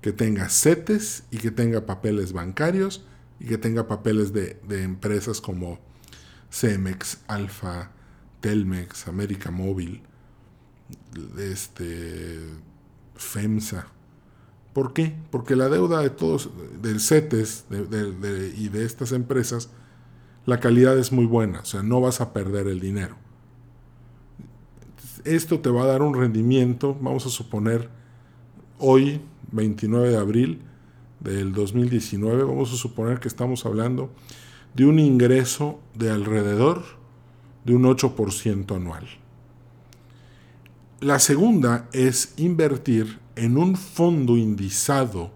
que 0.00 0.12
tenga 0.12 0.48
CETES 0.48 1.24
y 1.32 1.38
que 1.38 1.50
tenga 1.50 1.84
papeles 1.84 2.32
bancarios 2.32 3.04
y 3.40 3.46
que 3.46 3.58
tenga 3.58 3.88
papeles 3.88 4.32
de, 4.32 4.56
empresas 4.70 5.40
como 5.40 5.80
Cemex, 6.48 7.18
Alfa, 7.26 7.90
Telmex, 8.40 9.08
América 9.08 9.50
Móvil, 9.50 10.02
este, 11.38 12.38
FEMSA. 13.16 13.86
¿Por 14.72 14.92
qué? 14.92 15.14
Porque 15.30 15.56
la 15.56 15.68
deuda 15.68 16.00
de 16.00 16.10
todos, 16.10 16.50
del 16.80 17.00
CETES 17.00 17.66
y 18.56 18.68
de 18.68 18.84
estas 18.84 19.12
empresas, 19.12 19.70
la 20.46 20.60
calidad 20.60 20.96
es 20.98 21.12
muy 21.12 21.26
buena, 21.26 21.60
o 21.60 21.64
sea, 21.64 21.82
no 21.82 22.00
vas 22.00 22.20
a 22.20 22.32
perder 22.32 22.68
el 22.68 22.80
dinero. 22.80 23.16
Esto 25.24 25.60
te 25.60 25.68
va 25.70 25.82
a 25.82 25.86
dar 25.86 26.02
un 26.02 26.14
rendimiento, 26.14 26.96
vamos 27.00 27.26
a 27.26 27.30
suponer, 27.30 27.90
hoy, 28.78 29.20
29 29.52 30.10
de 30.10 30.16
abril 30.16 30.62
del 31.18 31.52
2019, 31.52 32.44
vamos 32.44 32.72
a 32.72 32.76
suponer 32.76 33.20
que 33.20 33.28
estamos 33.28 33.66
hablando 33.66 34.10
de 34.74 34.86
un 34.86 34.98
ingreso 34.98 35.80
de 35.94 36.10
alrededor 36.10 36.84
de 37.64 37.74
un 37.74 37.82
8% 37.82 38.74
anual. 38.74 39.06
La 41.00 41.18
segunda 41.18 41.88
es 41.94 42.34
invertir 42.36 43.20
en 43.34 43.56
un 43.56 43.74
fondo 43.76 44.36
indizado 44.36 45.30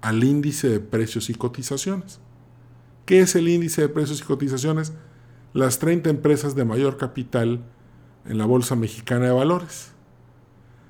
al 0.00 0.24
índice 0.24 0.68
de 0.68 0.80
precios 0.80 1.30
y 1.30 1.34
cotizaciones. 1.34 2.18
¿Qué 3.04 3.20
es 3.20 3.36
el 3.36 3.46
índice 3.46 3.82
de 3.82 3.88
precios 3.88 4.20
y 4.20 4.24
cotizaciones? 4.24 4.94
Las 5.52 5.78
30 5.78 6.10
empresas 6.10 6.56
de 6.56 6.64
mayor 6.64 6.96
capital 6.96 7.64
en 8.24 8.36
la 8.36 8.46
Bolsa 8.46 8.74
Mexicana 8.74 9.26
de 9.26 9.30
Valores. 9.30 9.92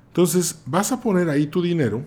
Entonces, 0.07 0.63
vas 0.65 0.91
a 0.91 0.99
poner 0.99 1.29
ahí 1.29 1.45
tu 1.45 1.61
dinero. 1.61 2.03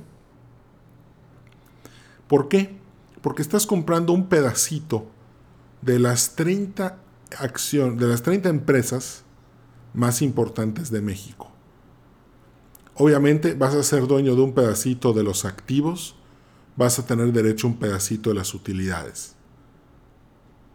¿Por 2.26 2.48
qué? 2.48 2.76
Porque 3.22 3.42
estás 3.42 3.68
comprando 3.68 4.12
un 4.12 4.28
pedacito 4.28 5.06
de 5.80 6.00
las 6.00 6.34
30 6.34 6.98
acciones, 7.38 8.00
de 8.00 8.08
las 8.08 8.22
30 8.22 8.48
empresas 8.48 9.22
más 9.94 10.22
importantes 10.22 10.90
de 10.90 11.02
México. 11.02 11.49
Obviamente 13.00 13.54
vas 13.54 13.74
a 13.74 13.82
ser 13.82 14.06
dueño 14.06 14.36
de 14.36 14.42
un 14.42 14.52
pedacito 14.52 15.14
de 15.14 15.22
los 15.22 15.46
activos, 15.46 16.16
vas 16.76 16.98
a 16.98 17.06
tener 17.06 17.32
derecho 17.32 17.66
a 17.66 17.70
un 17.70 17.78
pedacito 17.78 18.28
de 18.28 18.36
las 18.36 18.52
utilidades. 18.52 19.36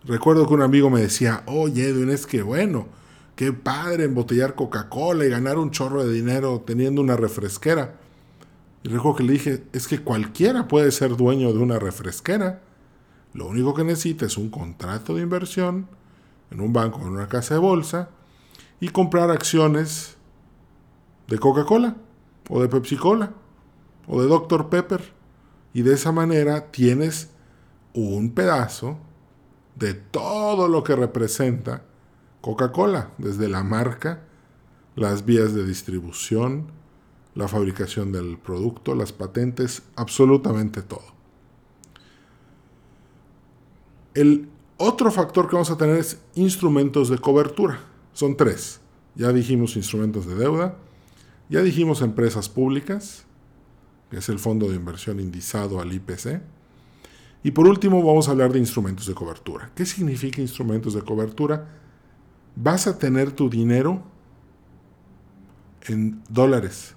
Recuerdo 0.06 0.48
que 0.48 0.56
un 0.56 0.64
amigo 0.64 0.90
me 0.90 1.02
decía, 1.02 1.44
oye 1.46 1.88
Edwin, 1.88 2.10
es 2.10 2.26
que 2.26 2.42
bueno, 2.42 2.88
qué 3.36 3.54
padre 3.54 4.06
embotellar 4.06 4.56
Coca-Cola 4.56 5.24
y 5.24 5.30
ganar 5.30 5.60
un 5.60 5.70
chorro 5.70 6.04
de 6.04 6.12
dinero 6.12 6.64
teniendo 6.66 7.00
una 7.00 7.16
refresquera. 7.16 8.00
Y 8.82 8.90
recuerdo 8.90 9.18
que 9.18 9.24
le 9.24 9.34
dije, 9.34 9.64
es 9.72 9.88
que 9.88 10.02
cualquiera 10.02 10.68
puede 10.68 10.92
ser 10.92 11.16
dueño 11.16 11.54
de 11.54 11.60
una 11.60 11.78
refresquera. 11.78 12.64
Lo 13.36 13.46
único 13.46 13.76
que 13.76 13.84
necesita 13.84 14.26
es 14.26 14.36
un 14.36 14.50
contrato 14.50 15.14
de 15.14 15.22
inversión 15.22 15.88
en 16.50 16.60
un 16.60 16.74
banco 16.74 17.02
en 17.02 17.10
una 17.10 17.28
casa 17.28 17.54
de 17.54 17.60
bolsa 17.60 18.10
y 18.80 18.90
comprar 18.90 19.30
acciones 19.30 20.16
de 21.28 21.38
Coca-Cola 21.38 21.98
o 22.50 22.62
de 22.62 22.68
Pepsi-Cola 22.68 23.34
o 24.08 24.22
de 24.22 24.28
Dr. 24.28 24.70
Pepper. 24.70 25.14
Y 25.74 25.82
de 25.82 25.94
esa 25.94 26.12
manera 26.12 26.72
tienes 26.72 27.30
un 27.94 28.32
pedazo 28.32 28.98
de 29.76 29.94
todo 29.94 30.68
lo 30.68 30.84
que 30.84 30.96
representa 30.96 31.84
Coca-Cola, 32.42 33.12
desde 33.18 33.50
la 33.50 33.64
marca 33.64 34.22
las 34.96 35.26
vías 35.26 35.54
de 35.54 35.66
distribución, 35.66 36.68
la 37.34 37.48
fabricación 37.48 38.12
del 38.12 38.38
producto, 38.38 38.96
las 38.96 39.12
patentes, 39.12 39.84
absolutamente 39.96 40.82
todo. 40.82 41.04
El 44.14 44.48
otro 44.78 45.12
factor 45.12 45.48
que 45.50 45.56
vamos 45.56 45.72
a 45.72 45.78
tener 45.78 45.98
es 45.98 46.22
instrumentos 46.36 47.10
de 47.10 47.18
cobertura. 47.18 47.80
Son 48.14 48.38
tres. 48.38 48.80
Ya 49.16 49.34
dijimos 49.34 49.76
instrumentos 49.76 50.26
de 50.26 50.36
deuda, 50.36 50.78
ya 51.50 51.62
dijimos 51.62 52.02
empresas 52.02 52.50
públicas, 52.50 53.26
que 54.10 54.18
es 54.18 54.30
el 54.30 54.40
fondo 54.40 54.70
de 54.70 54.76
inversión 54.76 55.20
indizado 55.20 55.80
al 55.80 55.94
IPC. 55.94 56.42
Y 57.44 57.52
por 57.52 57.68
último 57.68 58.02
vamos 58.04 58.28
a 58.28 58.32
hablar 58.32 58.52
de 58.52 58.60
instrumentos 58.60 59.06
de 59.06 59.14
cobertura. 59.14 59.72
¿Qué 59.76 59.86
significa 59.86 60.42
instrumentos 60.42 60.94
de 60.96 61.02
cobertura? 61.02 61.68
Vas 62.56 62.88
a 62.88 62.98
tener 62.98 63.32
tu 63.32 63.50
dinero 63.50 64.04
en 65.88 66.24
dólares. 66.30 66.96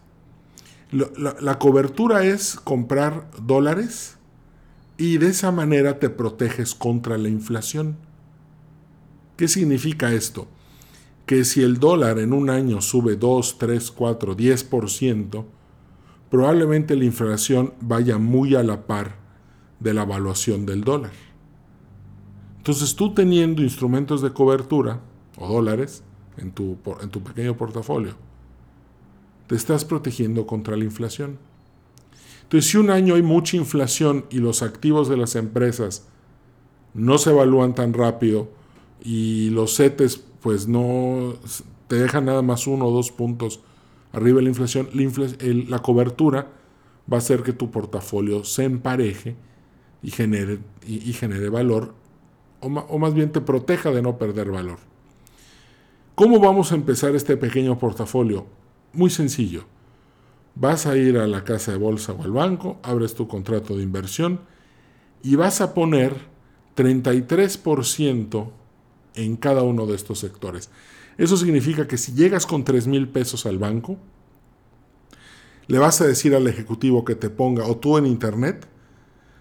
La, 0.90 1.58
cobertura 1.58 2.24
es 2.24 2.54
comprar 2.56 3.30
dólares 3.42 4.16
y 4.96 5.18
de 5.18 5.28
esa 5.28 5.52
manera 5.52 5.98
te 5.98 6.08
proteges 6.08 6.74
contra 6.74 7.18
la 7.18 7.28
inflación. 7.28 7.98
¿Qué 9.36 9.48
significa 9.48 10.12
esto? 10.14 10.48
Que 11.28 11.44
si 11.44 11.62
el 11.62 11.78
dólar 11.78 12.18
en 12.18 12.32
un 12.32 12.48
año 12.48 12.80
sube 12.80 13.16
2, 13.16 13.58
3, 13.58 13.90
4, 13.90 14.34
10%, 14.34 15.44
probablemente 16.30 16.96
la 16.96 17.04
inflación 17.04 17.74
vaya 17.82 18.16
muy 18.16 18.54
a 18.54 18.62
la 18.62 18.86
par 18.86 19.16
de 19.78 19.92
la 19.92 20.04
evaluación 20.04 20.64
del 20.64 20.84
dólar. 20.84 21.12
Entonces 22.56 22.96
tú 22.96 23.12
teniendo 23.12 23.62
instrumentos 23.62 24.22
de 24.22 24.32
cobertura 24.32 25.00
o 25.36 25.46
dólares 25.46 26.02
en 26.38 26.50
tu, 26.50 26.78
en 27.02 27.10
tu 27.10 27.22
pequeño 27.22 27.58
portafolio, 27.58 28.14
te 29.48 29.54
estás 29.54 29.84
protegiendo 29.84 30.46
contra 30.46 30.78
la 30.78 30.84
inflación. 30.84 31.36
Entonces, 32.44 32.70
si 32.70 32.78
un 32.78 32.88
año 32.88 33.16
hay 33.16 33.22
mucha 33.22 33.58
inflación 33.58 34.24
y 34.30 34.38
los 34.38 34.62
activos 34.62 35.10
de 35.10 35.18
las 35.18 35.36
empresas 35.36 36.06
no 36.94 37.18
se 37.18 37.28
evalúan 37.28 37.74
tan 37.74 37.92
rápido 37.92 38.48
y 39.02 39.50
los 39.50 39.76
CETES 39.76 40.27
pues 40.40 40.68
no 40.68 41.34
te 41.88 41.96
dejan 41.96 42.26
nada 42.26 42.42
más 42.42 42.66
uno 42.66 42.86
o 42.86 42.90
dos 42.90 43.10
puntos 43.10 43.60
arriba 44.12 44.36
de 44.36 44.42
la 44.42 44.48
inflación, 44.48 44.88
la, 45.68 45.78
cobertura 45.80 46.48
va 47.10 47.16
a 47.16 47.18
hacer 47.18 47.42
que 47.42 47.52
tu 47.52 47.70
portafolio 47.70 48.44
se 48.44 48.64
empareje 48.64 49.36
y 50.02 50.10
genere, 50.10 50.60
y, 50.86 51.12
genere 51.12 51.48
valor, 51.48 51.94
o, 52.60 52.66
o 52.66 52.98
más 52.98 53.14
bien 53.14 53.32
te 53.32 53.40
proteja 53.40 53.90
de 53.90 54.02
no 54.02 54.18
perder 54.18 54.50
valor. 54.50 54.78
¿Cómo 56.14 56.40
vamos 56.40 56.72
a 56.72 56.74
empezar 56.74 57.14
este 57.14 57.36
pequeño 57.36 57.78
portafolio? 57.78 58.46
Muy 58.92 59.10
sencillo. 59.10 59.64
Vas 60.54 60.86
a 60.86 60.96
ir 60.96 61.18
a 61.18 61.26
la 61.26 61.44
casa 61.44 61.72
de 61.72 61.78
bolsa 61.78 62.12
o 62.12 62.22
al 62.22 62.32
banco, 62.32 62.78
abres 62.82 63.14
tu 63.14 63.28
contrato 63.28 63.76
de 63.76 63.82
inversión 63.82 64.40
y 65.22 65.36
vas 65.36 65.60
a 65.60 65.74
poner 65.74 66.14
33% 66.76 68.50
en 69.24 69.36
cada 69.36 69.62
uno 69.62 69.86
de 69.86 69.94
estos 69.94 70.18
sectores. 70.18 70.70
Eso 71.16 71.36
significa 71.36 71.88
que 71.88 71.98
si 71.98 72.12
llegas 72.12 72.46
con 72.46 72.64
3 72.64 72.86
mil 72.86 73.08
pesos 73.08 73.46
al 73.46 73.58
banco, 73.58 73.98
le 75.66 75.78
vas 75.78 76.00
a 76.00 76.06
decir 76.06 76.34
al 76.34 76.46
ejecutivo 76.46 77.04
que 77.04 77.14
te 77.14 77.28
ponga, 77.28 77.66
o 77.66 77.76
tú 77.76 77.98
en 77.98 78.06
internet, 78.06 78.66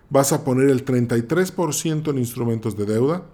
vas 0.09 0.33
a 0.33 0.43
poner 0.43 0.69
el 0.69 0.85
33% 0.85 2.09
en 2.09 2.17
instrumentos 2.17 2.75
de 2.75 2.85
deuda, 2.85 3.25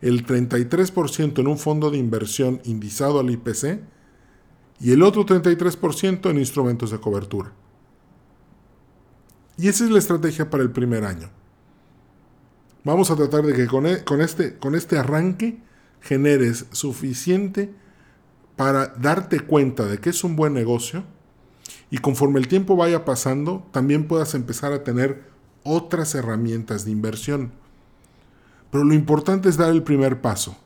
el 0.00 0.26
33% 0.26 1.38
en 1.38 1.46
un 1.46 1.58
fondo 1.58 1.90
de 1.90 1.98
inversión 1.98 2.60
indizado 2.64 3.20
al 3.20 3.30
IPC 3.30 3.80
y 4.80 4.92
el 4.92 5.02
otro 5.02 5.26
33% 5.26 6.30
en 6.30 6.38
instrumentos 6.38 6.90
de 6.90 7.00
cobertura. 7.00 7.52
Y 9.58 9.68
esa 9.68 9.84
es 9.84 9.90
la 9.90 9.98
estrategia 9.98 10.50
para 10.50 10.62
el 10.62 10.70
primer 10.70 11.04
año. 11.04 11.30
Vamos 12.84 13.10
a 13.10 13.16
tratar 13.16 13.42
de 13.44 13.52
que 13.52 13.66
con, 13.66 13.86
e, 13.86 14.02
este, 14.20 14.56
con 14.58 14.74
este 14.74 14.98
arranque 14.98 15.60
generes 16.02 16.66
suficiente 16.72 17.72
para 18.56 18.88
darte 18.88 19.40
cuenta 19.40 19.86
de 19.86 19.98
que 19.98 20.10
es 20.10 20.24
un 20.24 20.36
buen 20.36 20.52
negocio 20.52 21.04
y 21.90 21.98
conforme 21.98 22.40
el 22.40 22.48
tiempo 22.48 22.76
vaya 22.76 23.04
pasando, 23.04 23.66
también 23.72 24.08
puedas 24.08 24.34
empezar 24.34 24.72
a 24.72 24.84
tener 24.84 25.24
otras 25.62 26.14
herramientas 26.14 26.84
de 26.84 26.90
inversión. 26.90 27.52
Pero 28.70 28.84
lo 28.84 28.94
importante 28.94 29.48
es 29.48 29.56
dar 29.56 29.70
el 29.70 29.82
primer 29.82 30.20
paso. 30.20 30.56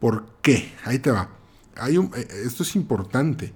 ¿Por 0.00 0.26
qué? 0.42 0.72
Ahí 0.84 0.98
te 0.98 1.10
va. 1.10 1.30
Eh, 1.88 2.28
esto 2.44 2.62
es 2.62 2.76
importante. 2.76 3.52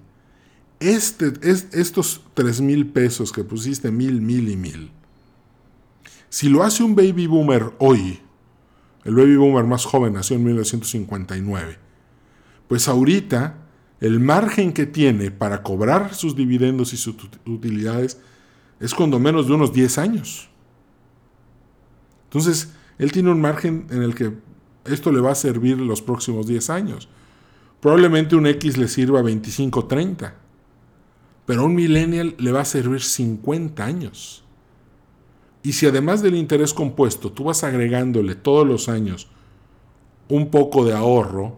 Este, 0.80 1.32
es, 1.42 1.68
estos 1.72 2.22
3 2.34 2.60
mil 2.62 2.88
pesos 2.88 3.30
que 3.30 3.44
pusiste, 3.44 3.90
mil, 3.90 4.20
mil 4.20 4.48
y 4.48 4.56
mil, 4.56 4.90
si 6.28 6.48
lo 6.48 6.62
hace 6.62 6.82
un 6.82 6.96
baby 6.96 7.26
boomer 7.26 7.72
hoy, 7.78 8.20
el 9.04 9.14
baby 9.14 9.36
boomer 9.36 9.64
más 9.64 9.84
joven 9.84 10.14
nació 10.14 10.36
en 10.36 10.44
1959, 10.44 11.78
pues 12.68 12.88
ahorita 12.88 13.56
el 14.00 14.20
margen 14.20 14.72
que 14.72 14.86
tiene 14.86 15.30
para 15.30 15.62
cobrar 15.62 16.14
sus 16.14 16.34
dividendos 16.34 16.92
y 16.92 16.96
sus 16.96 17.14
utilidades 17.46 18.18
es 18.80 18.94
cuando 18.94 19.18
menos 19.18 19.46
de 19.46 19.54
unos 19.54 19.72
10 19.72 19.98
años. 19.98 20.48
Entonces, 22.24 22.72
él 22.98 23.12
tiene 23.12 23.30
un 23.30 23.40
margen 23.40 23.86
en 23.90 24.02
el 24.02 24.14
que 24.14 24.32
esto 24.84 25.12
le 25.12 25.20
va 25.20 25.32
a 25.32 25.36
servir 25.36 25.78
los 25.78 26.02
próximos 26.02 26.46
10 26.46 26.70
años. 26.70 27.08
Probablemente 27.80 28.36
un 28.36 28.46
X 28.46 28.76
le 28.78 28.88
sirva 28.88 29.22
25, 29.22 29.86
30. 29.86 30.34
Pero 31.46 31.62
a 31.62 31.64
un 31.64 31.74
millennial 31.74 32.34
le 32.38 32.52
va 32.52 32.60
a 32.60 32.64
servir 32.64 33.02
50 33.02 33.84
años. 33.84 34.44
Y 35.62 35.72
si 35.72 35.86
además 35.86 36.22
del 36.22 36.34
interés 36.34 36.74
compuesto 36.74 37.30
tú 37.30 37.44
vas 37.44 37.64
agregándole 37.64 38.34
todos 38.34 38.66
los 38.66 38.88
años 38.88 39.28
un 40.28 40.50
poco 40.50 40.84
de 40.84 40.94
ahorro, 40.94 41.56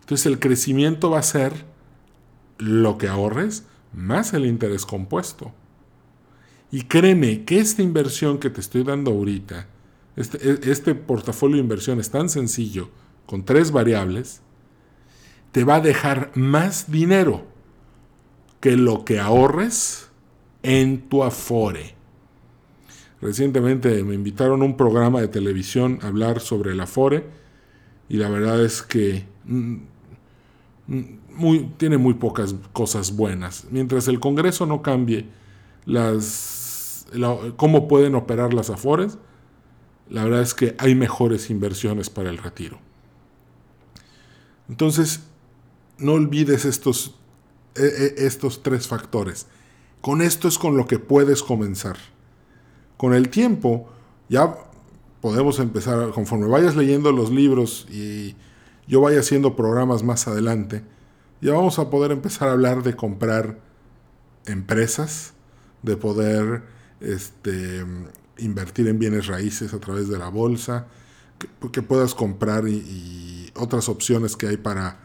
entonces 0.00 0.26
el 0.26 0.38
crecimiento 0.38 1.10
va 1.10 1.20
a 1.20 1.22
ser 1.22 1.52
lo 2.58 2.98
que 2.98 3.08
ahorres 3.08 3.64
más 3.92 4.32
el 4.32 4.46
interés 4.46 4.84
compuesto. 4.86 5.52
Y 6.70 6.82
créeme 6.82 7.44
que 7.44 7.58
esta 7.58 7.82
inversión 7.82 8.38
que 8.38 8.50
te 8.50 8.60
estoy 8.60 8.82
dando 8.82 9.12
ahorita, 9.12 9.68
este, 10.16 10.38
e, 10.50 10.70
este 10.70 10.94
portafolio 10.94 11.56
de 11.56 11.62
inversión 11.62 12.00
es 12.00 12.10
tan 12.10 12.28
sencillo, 12.28 12.90
con 13.26 13.44
tres 13.44 13.70
variables, 13.70 14.42
te 15.52 15.64
va 15.64 15.76
a 15.76 15.80
dejar 15.80 16.32
más 16.34 16.90
dinero 16.90 17.46
que 18.60 18.76
lo 18.76 19.04
que 19.04 19.20
ahorres 19.20 20.08
en 20.62 21.08
tu 21.08 21.22
Afore. 21.22 21.94
Recientemente 23.20 24.02
me 24.04 24.14
invitaron 24.14 24.62
a 24.62 24.64
un 24.64 24.76
programa 24.76 25.20
de 25.20 25.28
televisión 25.28 25.98
a 26.02 26.08
hablar 26.08 26.40
sobre 26.40 26.72
el 26.72 26.80
Afore 26.80 27.24
y 28.08 28.16
la 28.16 28.28
verdad 28.28 28.62
es 28.64 28.82
que 28.82 29.24
mm, 29.44 29.76
mm, 30.88 31.72
tiene 31.76 31.98
muy 31.98 32.14
pocas 32.14 32.54
cosas 32.72 33.16
buenas. 33.16 33.66
Mientras 33.70 34.08
el 34.08 34.20
Congreso 34.20 34.66
no 34.66 34.82
cambie 34.82 35.26
las, 35.86 37.06
cómo 37.56 37.88
pueden 37.88 38.14
operar 38.14 38.52
las 38.52 38.70
Afores, 38.70 39.18
la 40.08 40.24
verdad 40.24 40.42
es 40.42 40.54
que 40.54 40.74
hay 40.78 40.94
mejores 40.94 41.50
inversiones 41.50 42.10
para 42.10 42.30
el 42.30 42.38
retiro. 42.38 42.78
Entonces, 44.68 45.20
no 45.98 46.12
olvides 46.12 46.64
estos, 46.64 47.14
e, 47.74 47.82
e, 47.82 48.26
estos 48.26 48.62
tres 48.62 48.86
factores. 48.86 49.46
Con 50.00 50.20
esto 50.20 50.48
es 50.48 50.58
con 50.58 50.76
lo 50.76 50.86
que 50.86 50.98
puedes 50.98 51.42
comenzar. 51.42 51.96
Con 52.96 53.14
el 53.14 53.28
tiempo 53.28 53.88
ya 54.28 54.56
podemos 55.20 55.58
empezar, 55.58 56.10
conforme 56.10 56.46
vayas 56.46 56.76
leyendo 56.76 57.12
los 57.12 57.30
libros 57.30 57.86
y 57.90 58.36
yo 58.86 59.00
vaya 59.00 59.20
haciendo 59.20 59.56
programas 59.56 60.02
más 60.02 60.28
adelante, 60.28 60.82
ya 61.40 61.52
vamos 61.52 61.78
a 61.78 61.90
poder 61.90 62.12
empezar 62.12 62.48
a 62.48 62.52
hablar 62.52 62.82
de 62.82 62.94
comprar 62.94 63.58
empresas, 64.46 65.34
de 65.82 65.96
poder 65.96 66.62
este, 67.00 67.84
invertir 68.38 68.88
en 68.88 68.98
bienes 68.98 69.26
raíces 69.26 69.74
a 69.74 69.80
través 69.80 70.08
de 70.08 70.18
la 70.18 70.28
bolsa, 70.28 70.86
que, 71.72 71.82
puedas 71.82 72.14
comprar 72.14 72.68
y 72.68 73.50
otras 73.54 73.88
opciones 73.88 74.36
que 74.36 74.48
hay 74.48 74.56
para 74.56 74.98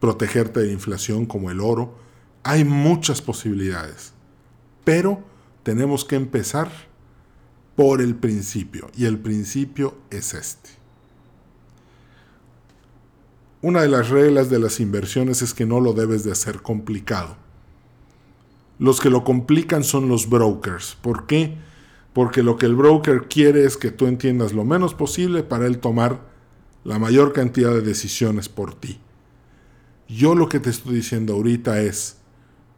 protegerte 0.00 0.60
de 0.60 0.72
inflación 0.72 1.26
como 1.26 1.50
el 1.50 1.60
oro. 1.60 1.96
Hay 2.42 2.64
muchas 2.64 3.22
posibilidades, 3.22 4.12
pero 4.84 5.22
tenemos 5.62 6.04
que 6.04 6.16
empezar 6.16 6.70
por 7.76 8.00
el 8.00 8.14
principio 8.14 8.90
y 8.96 9.06
el 9.06 9.18
principio 9.18 9.96
es 10.10 10.34
este. 10.34 10.70
Una 13.62 13.82
de 13.82 13.88
las 13.88 14.08
reglas 14.08 14.50
de 14.50 14.58
las 14.58 14.80
inversiones 14.80 15.40
es 15.40 15.54
que 15.54 15.66
no 15.66 15.80
lo 15.80 15.92
debes 15.92 16.24
de 16.24 16.32
hacer 16.32 16.62
complicado. 16.62 17.36
Los 18.78 19.00
que 19.00 19.10
lo 19.10 19.22
complican 19.22 19.84
son 19.84 20.08
los 20.08 20.28
brokers. 20.28 20.96
¿Por 21.00 21.26
qué? 21.26 21.56
Porque 22.12 22.42
lo 22.42 22.56
que 22.56 22.66
el 22.66 22.74
broker 22.74 23.28
quiere 23.28 23.64
es 23.64 23.76
que 23.76 23.92
tú 23.92 24.06
entiendas 24.06 24.52
lo 24.52 24.64
menos 24.64 24.94
posible 24.94 25.44
para 25.44 25.66
él 25.66 25.78
tomar 25.78 26.20
la 26.82 26.98
mayor 26.98 27.32
cantidad 27.32 27.70
de 27.70 27.82
decisiones 27.82 28.48
por 28.48 28.74
ti. 28.74 28.98
Yo 30.08 30.34
lo 30.34 30.48
que 30.48 30.58
te 30.58 30.70
estoy 30.70 30.96
diciendo 30.96 31.34
ahorita 31.34 31.80
es, 31.80 32.16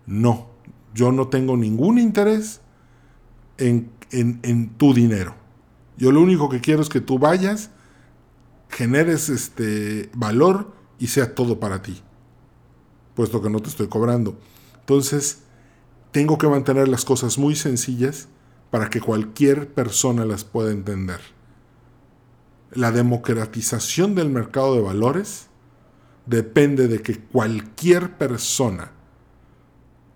no, 0.06 0.50
yo 0.94 1.10
no 1.10 1.28
tengo 1.28 1.56
ningún 1.56 1.98
interés 1.98 2.60
en, 3.56 3.90
en, 4.20 4.70
tu 4.76 4.94
dinero. 4.94 5.34
Yo 5.96 6.12
lo 6.12 6.20
único 6.20 6.48
que 6.48 6.60
quiero 6.60 6.82
es 6.82 6.88
que 6.88 7.00
tú 7.00 7.18
vayas, 7.18 7.70
generes 8.68 9.28
este 9.28 10.10
valor 10.14 10.72
y 10.98 11.08
sea 11.08 11.34
todo 11.34 11.60
para 11.60 11.82
ti, 11.82 12.00
puesto 13.14 13.42
que 13.42 13.50
no 13.50 13.60
te 13.60 13.68
estoy 13.68 13.88
cobrando. 13.88 14.38
Entonces, 14.80 15.42
tengo 16.10 16.38
que 16.38 16.48
mantener 16.48 16.88
las 16.88 17.04
cosas 17.04 17.38
muy 17.38 17.56
sencillas 17.56 18.28
para 18.70 18.90
que 18.90 19.00
cualquier 19.00 19.72
persona 19.72 20.24
las 20.24 20.44
pueda 20.44 20.72
entender. 20.72 21.20
La 22.72 22.90
democratización 22.90 24.14
del 24.14 24.30
mercado 24.30 24.74
de 24.74 24.80
valores 24.80 25.48
depende 26.26 26.88
de 26.88 27.02
que 27.02 27.20
cualquier 27.20 28.16
persona 28.16 28.90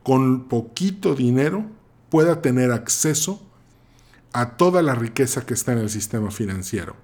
con 0.03 0.49
poquito 0.49 1.15
dinero 1.15 1.67
pueda 2.11 2.41
tener 2.41 2.73
acceso 2.73 3.48
a 4.41 4.57
toda 4.57 4.83
la 4.83 4.95
riqueza 4.95 5.45
que 5.45 5.55
está 5.55 5.73
en 5.73 5.79
el 5.79 5.91
sistema 5.91 6.31
financiero. 6.31 6.95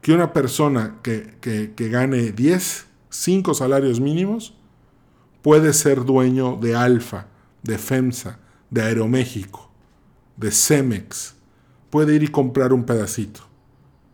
Que 0.00 0.12
una 0.12 0.32
persona 0.32 0.98
que, 1.02 1.36
que 1.40 1.88
gane 1.90 2.32
10, 2.32 2.86
5 3.10 3.52
salarios 3.54 4.00
mínimos 4.00 4.54
puede 5.42 5.74
ser 5.74 6.04
dueño 6.04 6.56
de 6.56 6.74
Alfa, 6.74 7.26
de 7.62 7.76
FEMSA, 7.76 8.38
de 8.70 8.82
Aeroméxico, 8.82 9.70
de 10.36 10.50
Cemex. 10.50 11.34
Puede 11.90 12.14
ir 12.14 12.22
y 12.22 12.28
comprar 12.28 12.72
un 12.72 12.84
pedacito 12.84 13.40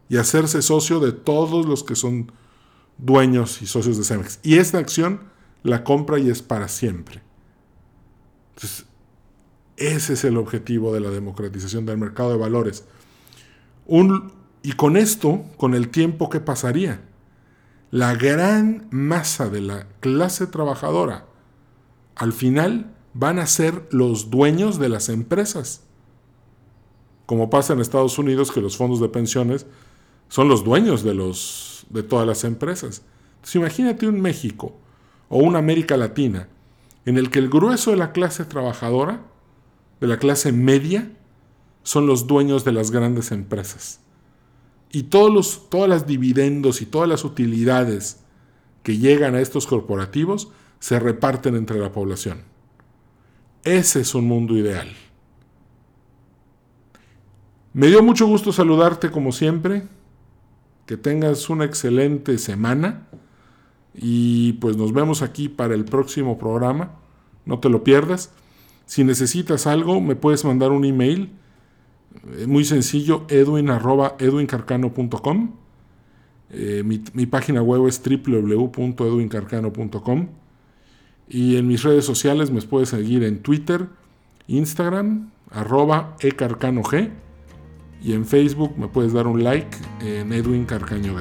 y 0.09 0.17
hacerse 0.17 0.61
socio 0.61 0.99
de 0.99 1.13
todos 1.13 1.67
los 1.67 1.85
que 1.85 1.95
son 1.95 2.33
dueños 2.99 3.63
y 3.63 3.67
socios 3.67 3.97
de 3.97 4.05
Cemex. 4.05 4.41
Y 4.43 4.59
esta 4.59 4.79
acción 4.79 5.21
la 5.63 5.85
compra 5.85 6.19
y 6.19 6.31
es 6.31 6.43
para 6.43 6.67
siempre. 6.67 7.23
Entonces, 8.55 8.87
ese 9.77 10.15
es 10.15 10.25
el 10.25 10.37
objetivo 10.37 10.93
de 10.93 11.01
la 11.01 11.11
democratización 11.11 11.87
del 11.87 11.99
mercado 11.99 12.31
de 12.31 12.39
valores. 12.39 12.85
Un, 13.87 14.33
y 14.63 14.73
con 14.73 14.97
esto, 14.97 15.45
con 15.57 15.75
el 15.75 15.89
tiempo 15.89 16.31
que 16.31 16.41
pasaría, 16.41 17.03
la 17.91 18.15
gran 18.15 18.87
masa 18.91 19.49
de 19.49 19.61
la 19.61 19.87
clase 20.01 20.47
trabajadora 20.47 21.27
al 22.15 22.33
final 22.33 22.95
van 23.15 23.39
a 23.39 23.47
ser 23.47 23.87
los 23.91 24.31
dueños 24.31 24.79
de 24.79 24.89
las 24.89 25.09
empresas. 25.09 25.83
Como 27.27 27.51
pasa 27.51 27.73
en 27.73 27.81
Estados 27.81 28.19
Unidos 28.19 28.51
que 28.51 28.61
los 28.61 28.77
fondos 28.77 29.01
de 29.01 29.09
pensiones 29.09 29.67
son 30.29 30.49
los 30.49 30.65
dueños 30.65 31.03
de, 31.03 31.15
los, 31.15 31.87
de 31.91 32.03
todas 32.03 32.27
las 32.27 32.45
empresas. 32.45 33.03
Entonces 33.35 33.57
imagínate 33.57 34.07
un 34.07 34.21
México 34.21 34.75
o 35.29 35.39
una 35.39 35.59
América 35.59 35.97
Latina 35.97 36.49
en 37.05 37.19
el 37.19 37.31
que 37.31 37.39
el 37.39 37.49
grueso 37.51 37.91
de 37.91 37.97
la 37.97 38.13
clase 38.13 38.45
trabajadora, 38.45 39.21
de 40.03 40.09
la 40.09 40.19
clase 40.19 40.51
media, 40.51 41.13
son 41.85 42.09
los 42.09 42.27
dueños 42.27 42.65
de 42.65 42.73
las 42.73 42.91
grandes 42.91 43.31
empresas. 43.31 44.01
Y 44.91 45.05
todos 45.05 45.33
los, 45.33 45.71
todas 45.71 46.09
dividendos 46.09 46.83
y 46.83 46.87
todas 46.87 47.09
las 47.09 47.25
utilidades 47.25 48.19
que 48.83 48.99
llegan 48.99 49.37
a 49.37 49.41
estos 49.41 49.69
corporativos 49.69 50.49
se 50.81 50.99
reparten 50.99 51.55
entre 51.55 51.79
la 51.79 51.93
población. 51.93 52.43
Ese 53.63 54.01
es 54.01 54.13
un 54.17 54.27
mundo 54.27 54.57
ideal. 54.57 54.89
Me 57.73 57.87
dio 57.87 58.03
mucho 58.03 58.27
gusto 58.27 58.53
saludarte 58.53 59.13
como 59.13 59.31
siempre. 59.31 59.85
Que 60.85 60.97
tengas 60.97 61.49
una 61.49 61.65
excelente 61.65 62.39
semana. 62.39 63.07
Y 63.95 64.55
pues 64.55 64.77
nos 64.77 64.93
vemos 64.93 65.23
aquí 65.23 65.49
para 65.49 65.75
el 65.77 65.85
próximo 65.85 66.39
programa. 66.39 66.97
No 67.47 67.61
te 67.61 67.69
lo 67.69 67.85
pierdas. 67.85 68.33
Si 68.87 69.05
necesitas 69.05 69.67
algo, 69.67 70.01
me 70.01 70.17
puedes 70.17 70.43
mandar 70.45 70.73
un 70.73 70.85
email. 70.85 71.31
Eh, 72.39 72.47
muy 72.47 72.65
sencillo, 72.65 73.27
edwin.edwincarcano.com. 73.29 75.51
Eh, 76.51 76.83
mi, 76.85 76.99
página 77.27 77.63
web 77.63 77.89
es 77.89 78.01
www.edwincarcano.com. 78.03 80.29
Y 81.29 81.57
en 81.57 81.67
mis 81.67 81.83
redes 81.83 82.05
sociales 82.05 82.51
me 82.51 82.61
puedes 82.61 82.91
seguir 82.91 83.25
en 83.25 83.43
Twitter, 83.43 83.89
Instagram, 84.49 85.31
arroba 85.51 86.15
ecarcanog. 86.21 86.93
Y 88.03 88.13
en 88.13 88.27
Facebook 88.27 88.77
me 88.77 88.89
puedes 88.89 89.15
dar 89.15 89.27
un 89.27 89.43
like 89.43 89.75
en 90.01 90.31
Edwin 90.33 90.67
Carcaño 90.67 91.15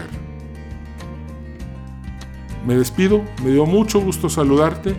Me 2.68 2.76
despido, 2.76 3.24
me 3.44 3.52
dio 3.52 3.66
mucho 3.66 4.02
gusto 4.02 4.30
saludarte. 4.30 4.94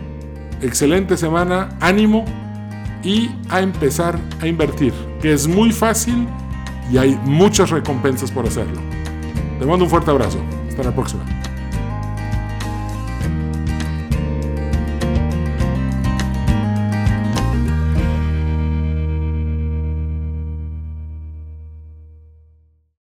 Excelente 0.61 1.17
semana, 1.17 1.77
ánimo 1.81 2.25
y 3.03 3.29
a 3.49 3.59
empezar 3.61 4.19
a 4.41 4.47
invertir, 4.47 4.93
que 5.21 5.33
es 5.33 5.47
muy 5.47 5.71
fácil 5.71 6.27
y 6.91 6.97
hay 6.97 7.19
muchas 7.25 7.69
recompensas 7.69 8.31
por 8.31 8.45
hacerlo. 8.45 8.79
Te 9.59 9.65
mando 9.65 9.85
un 9.85 9.89
fuerte 9.89 10.11
abrazo. 10.11 10.39
Hasta 10.69 10.83
la 10.83 10.93
próxima. 10.93 11.23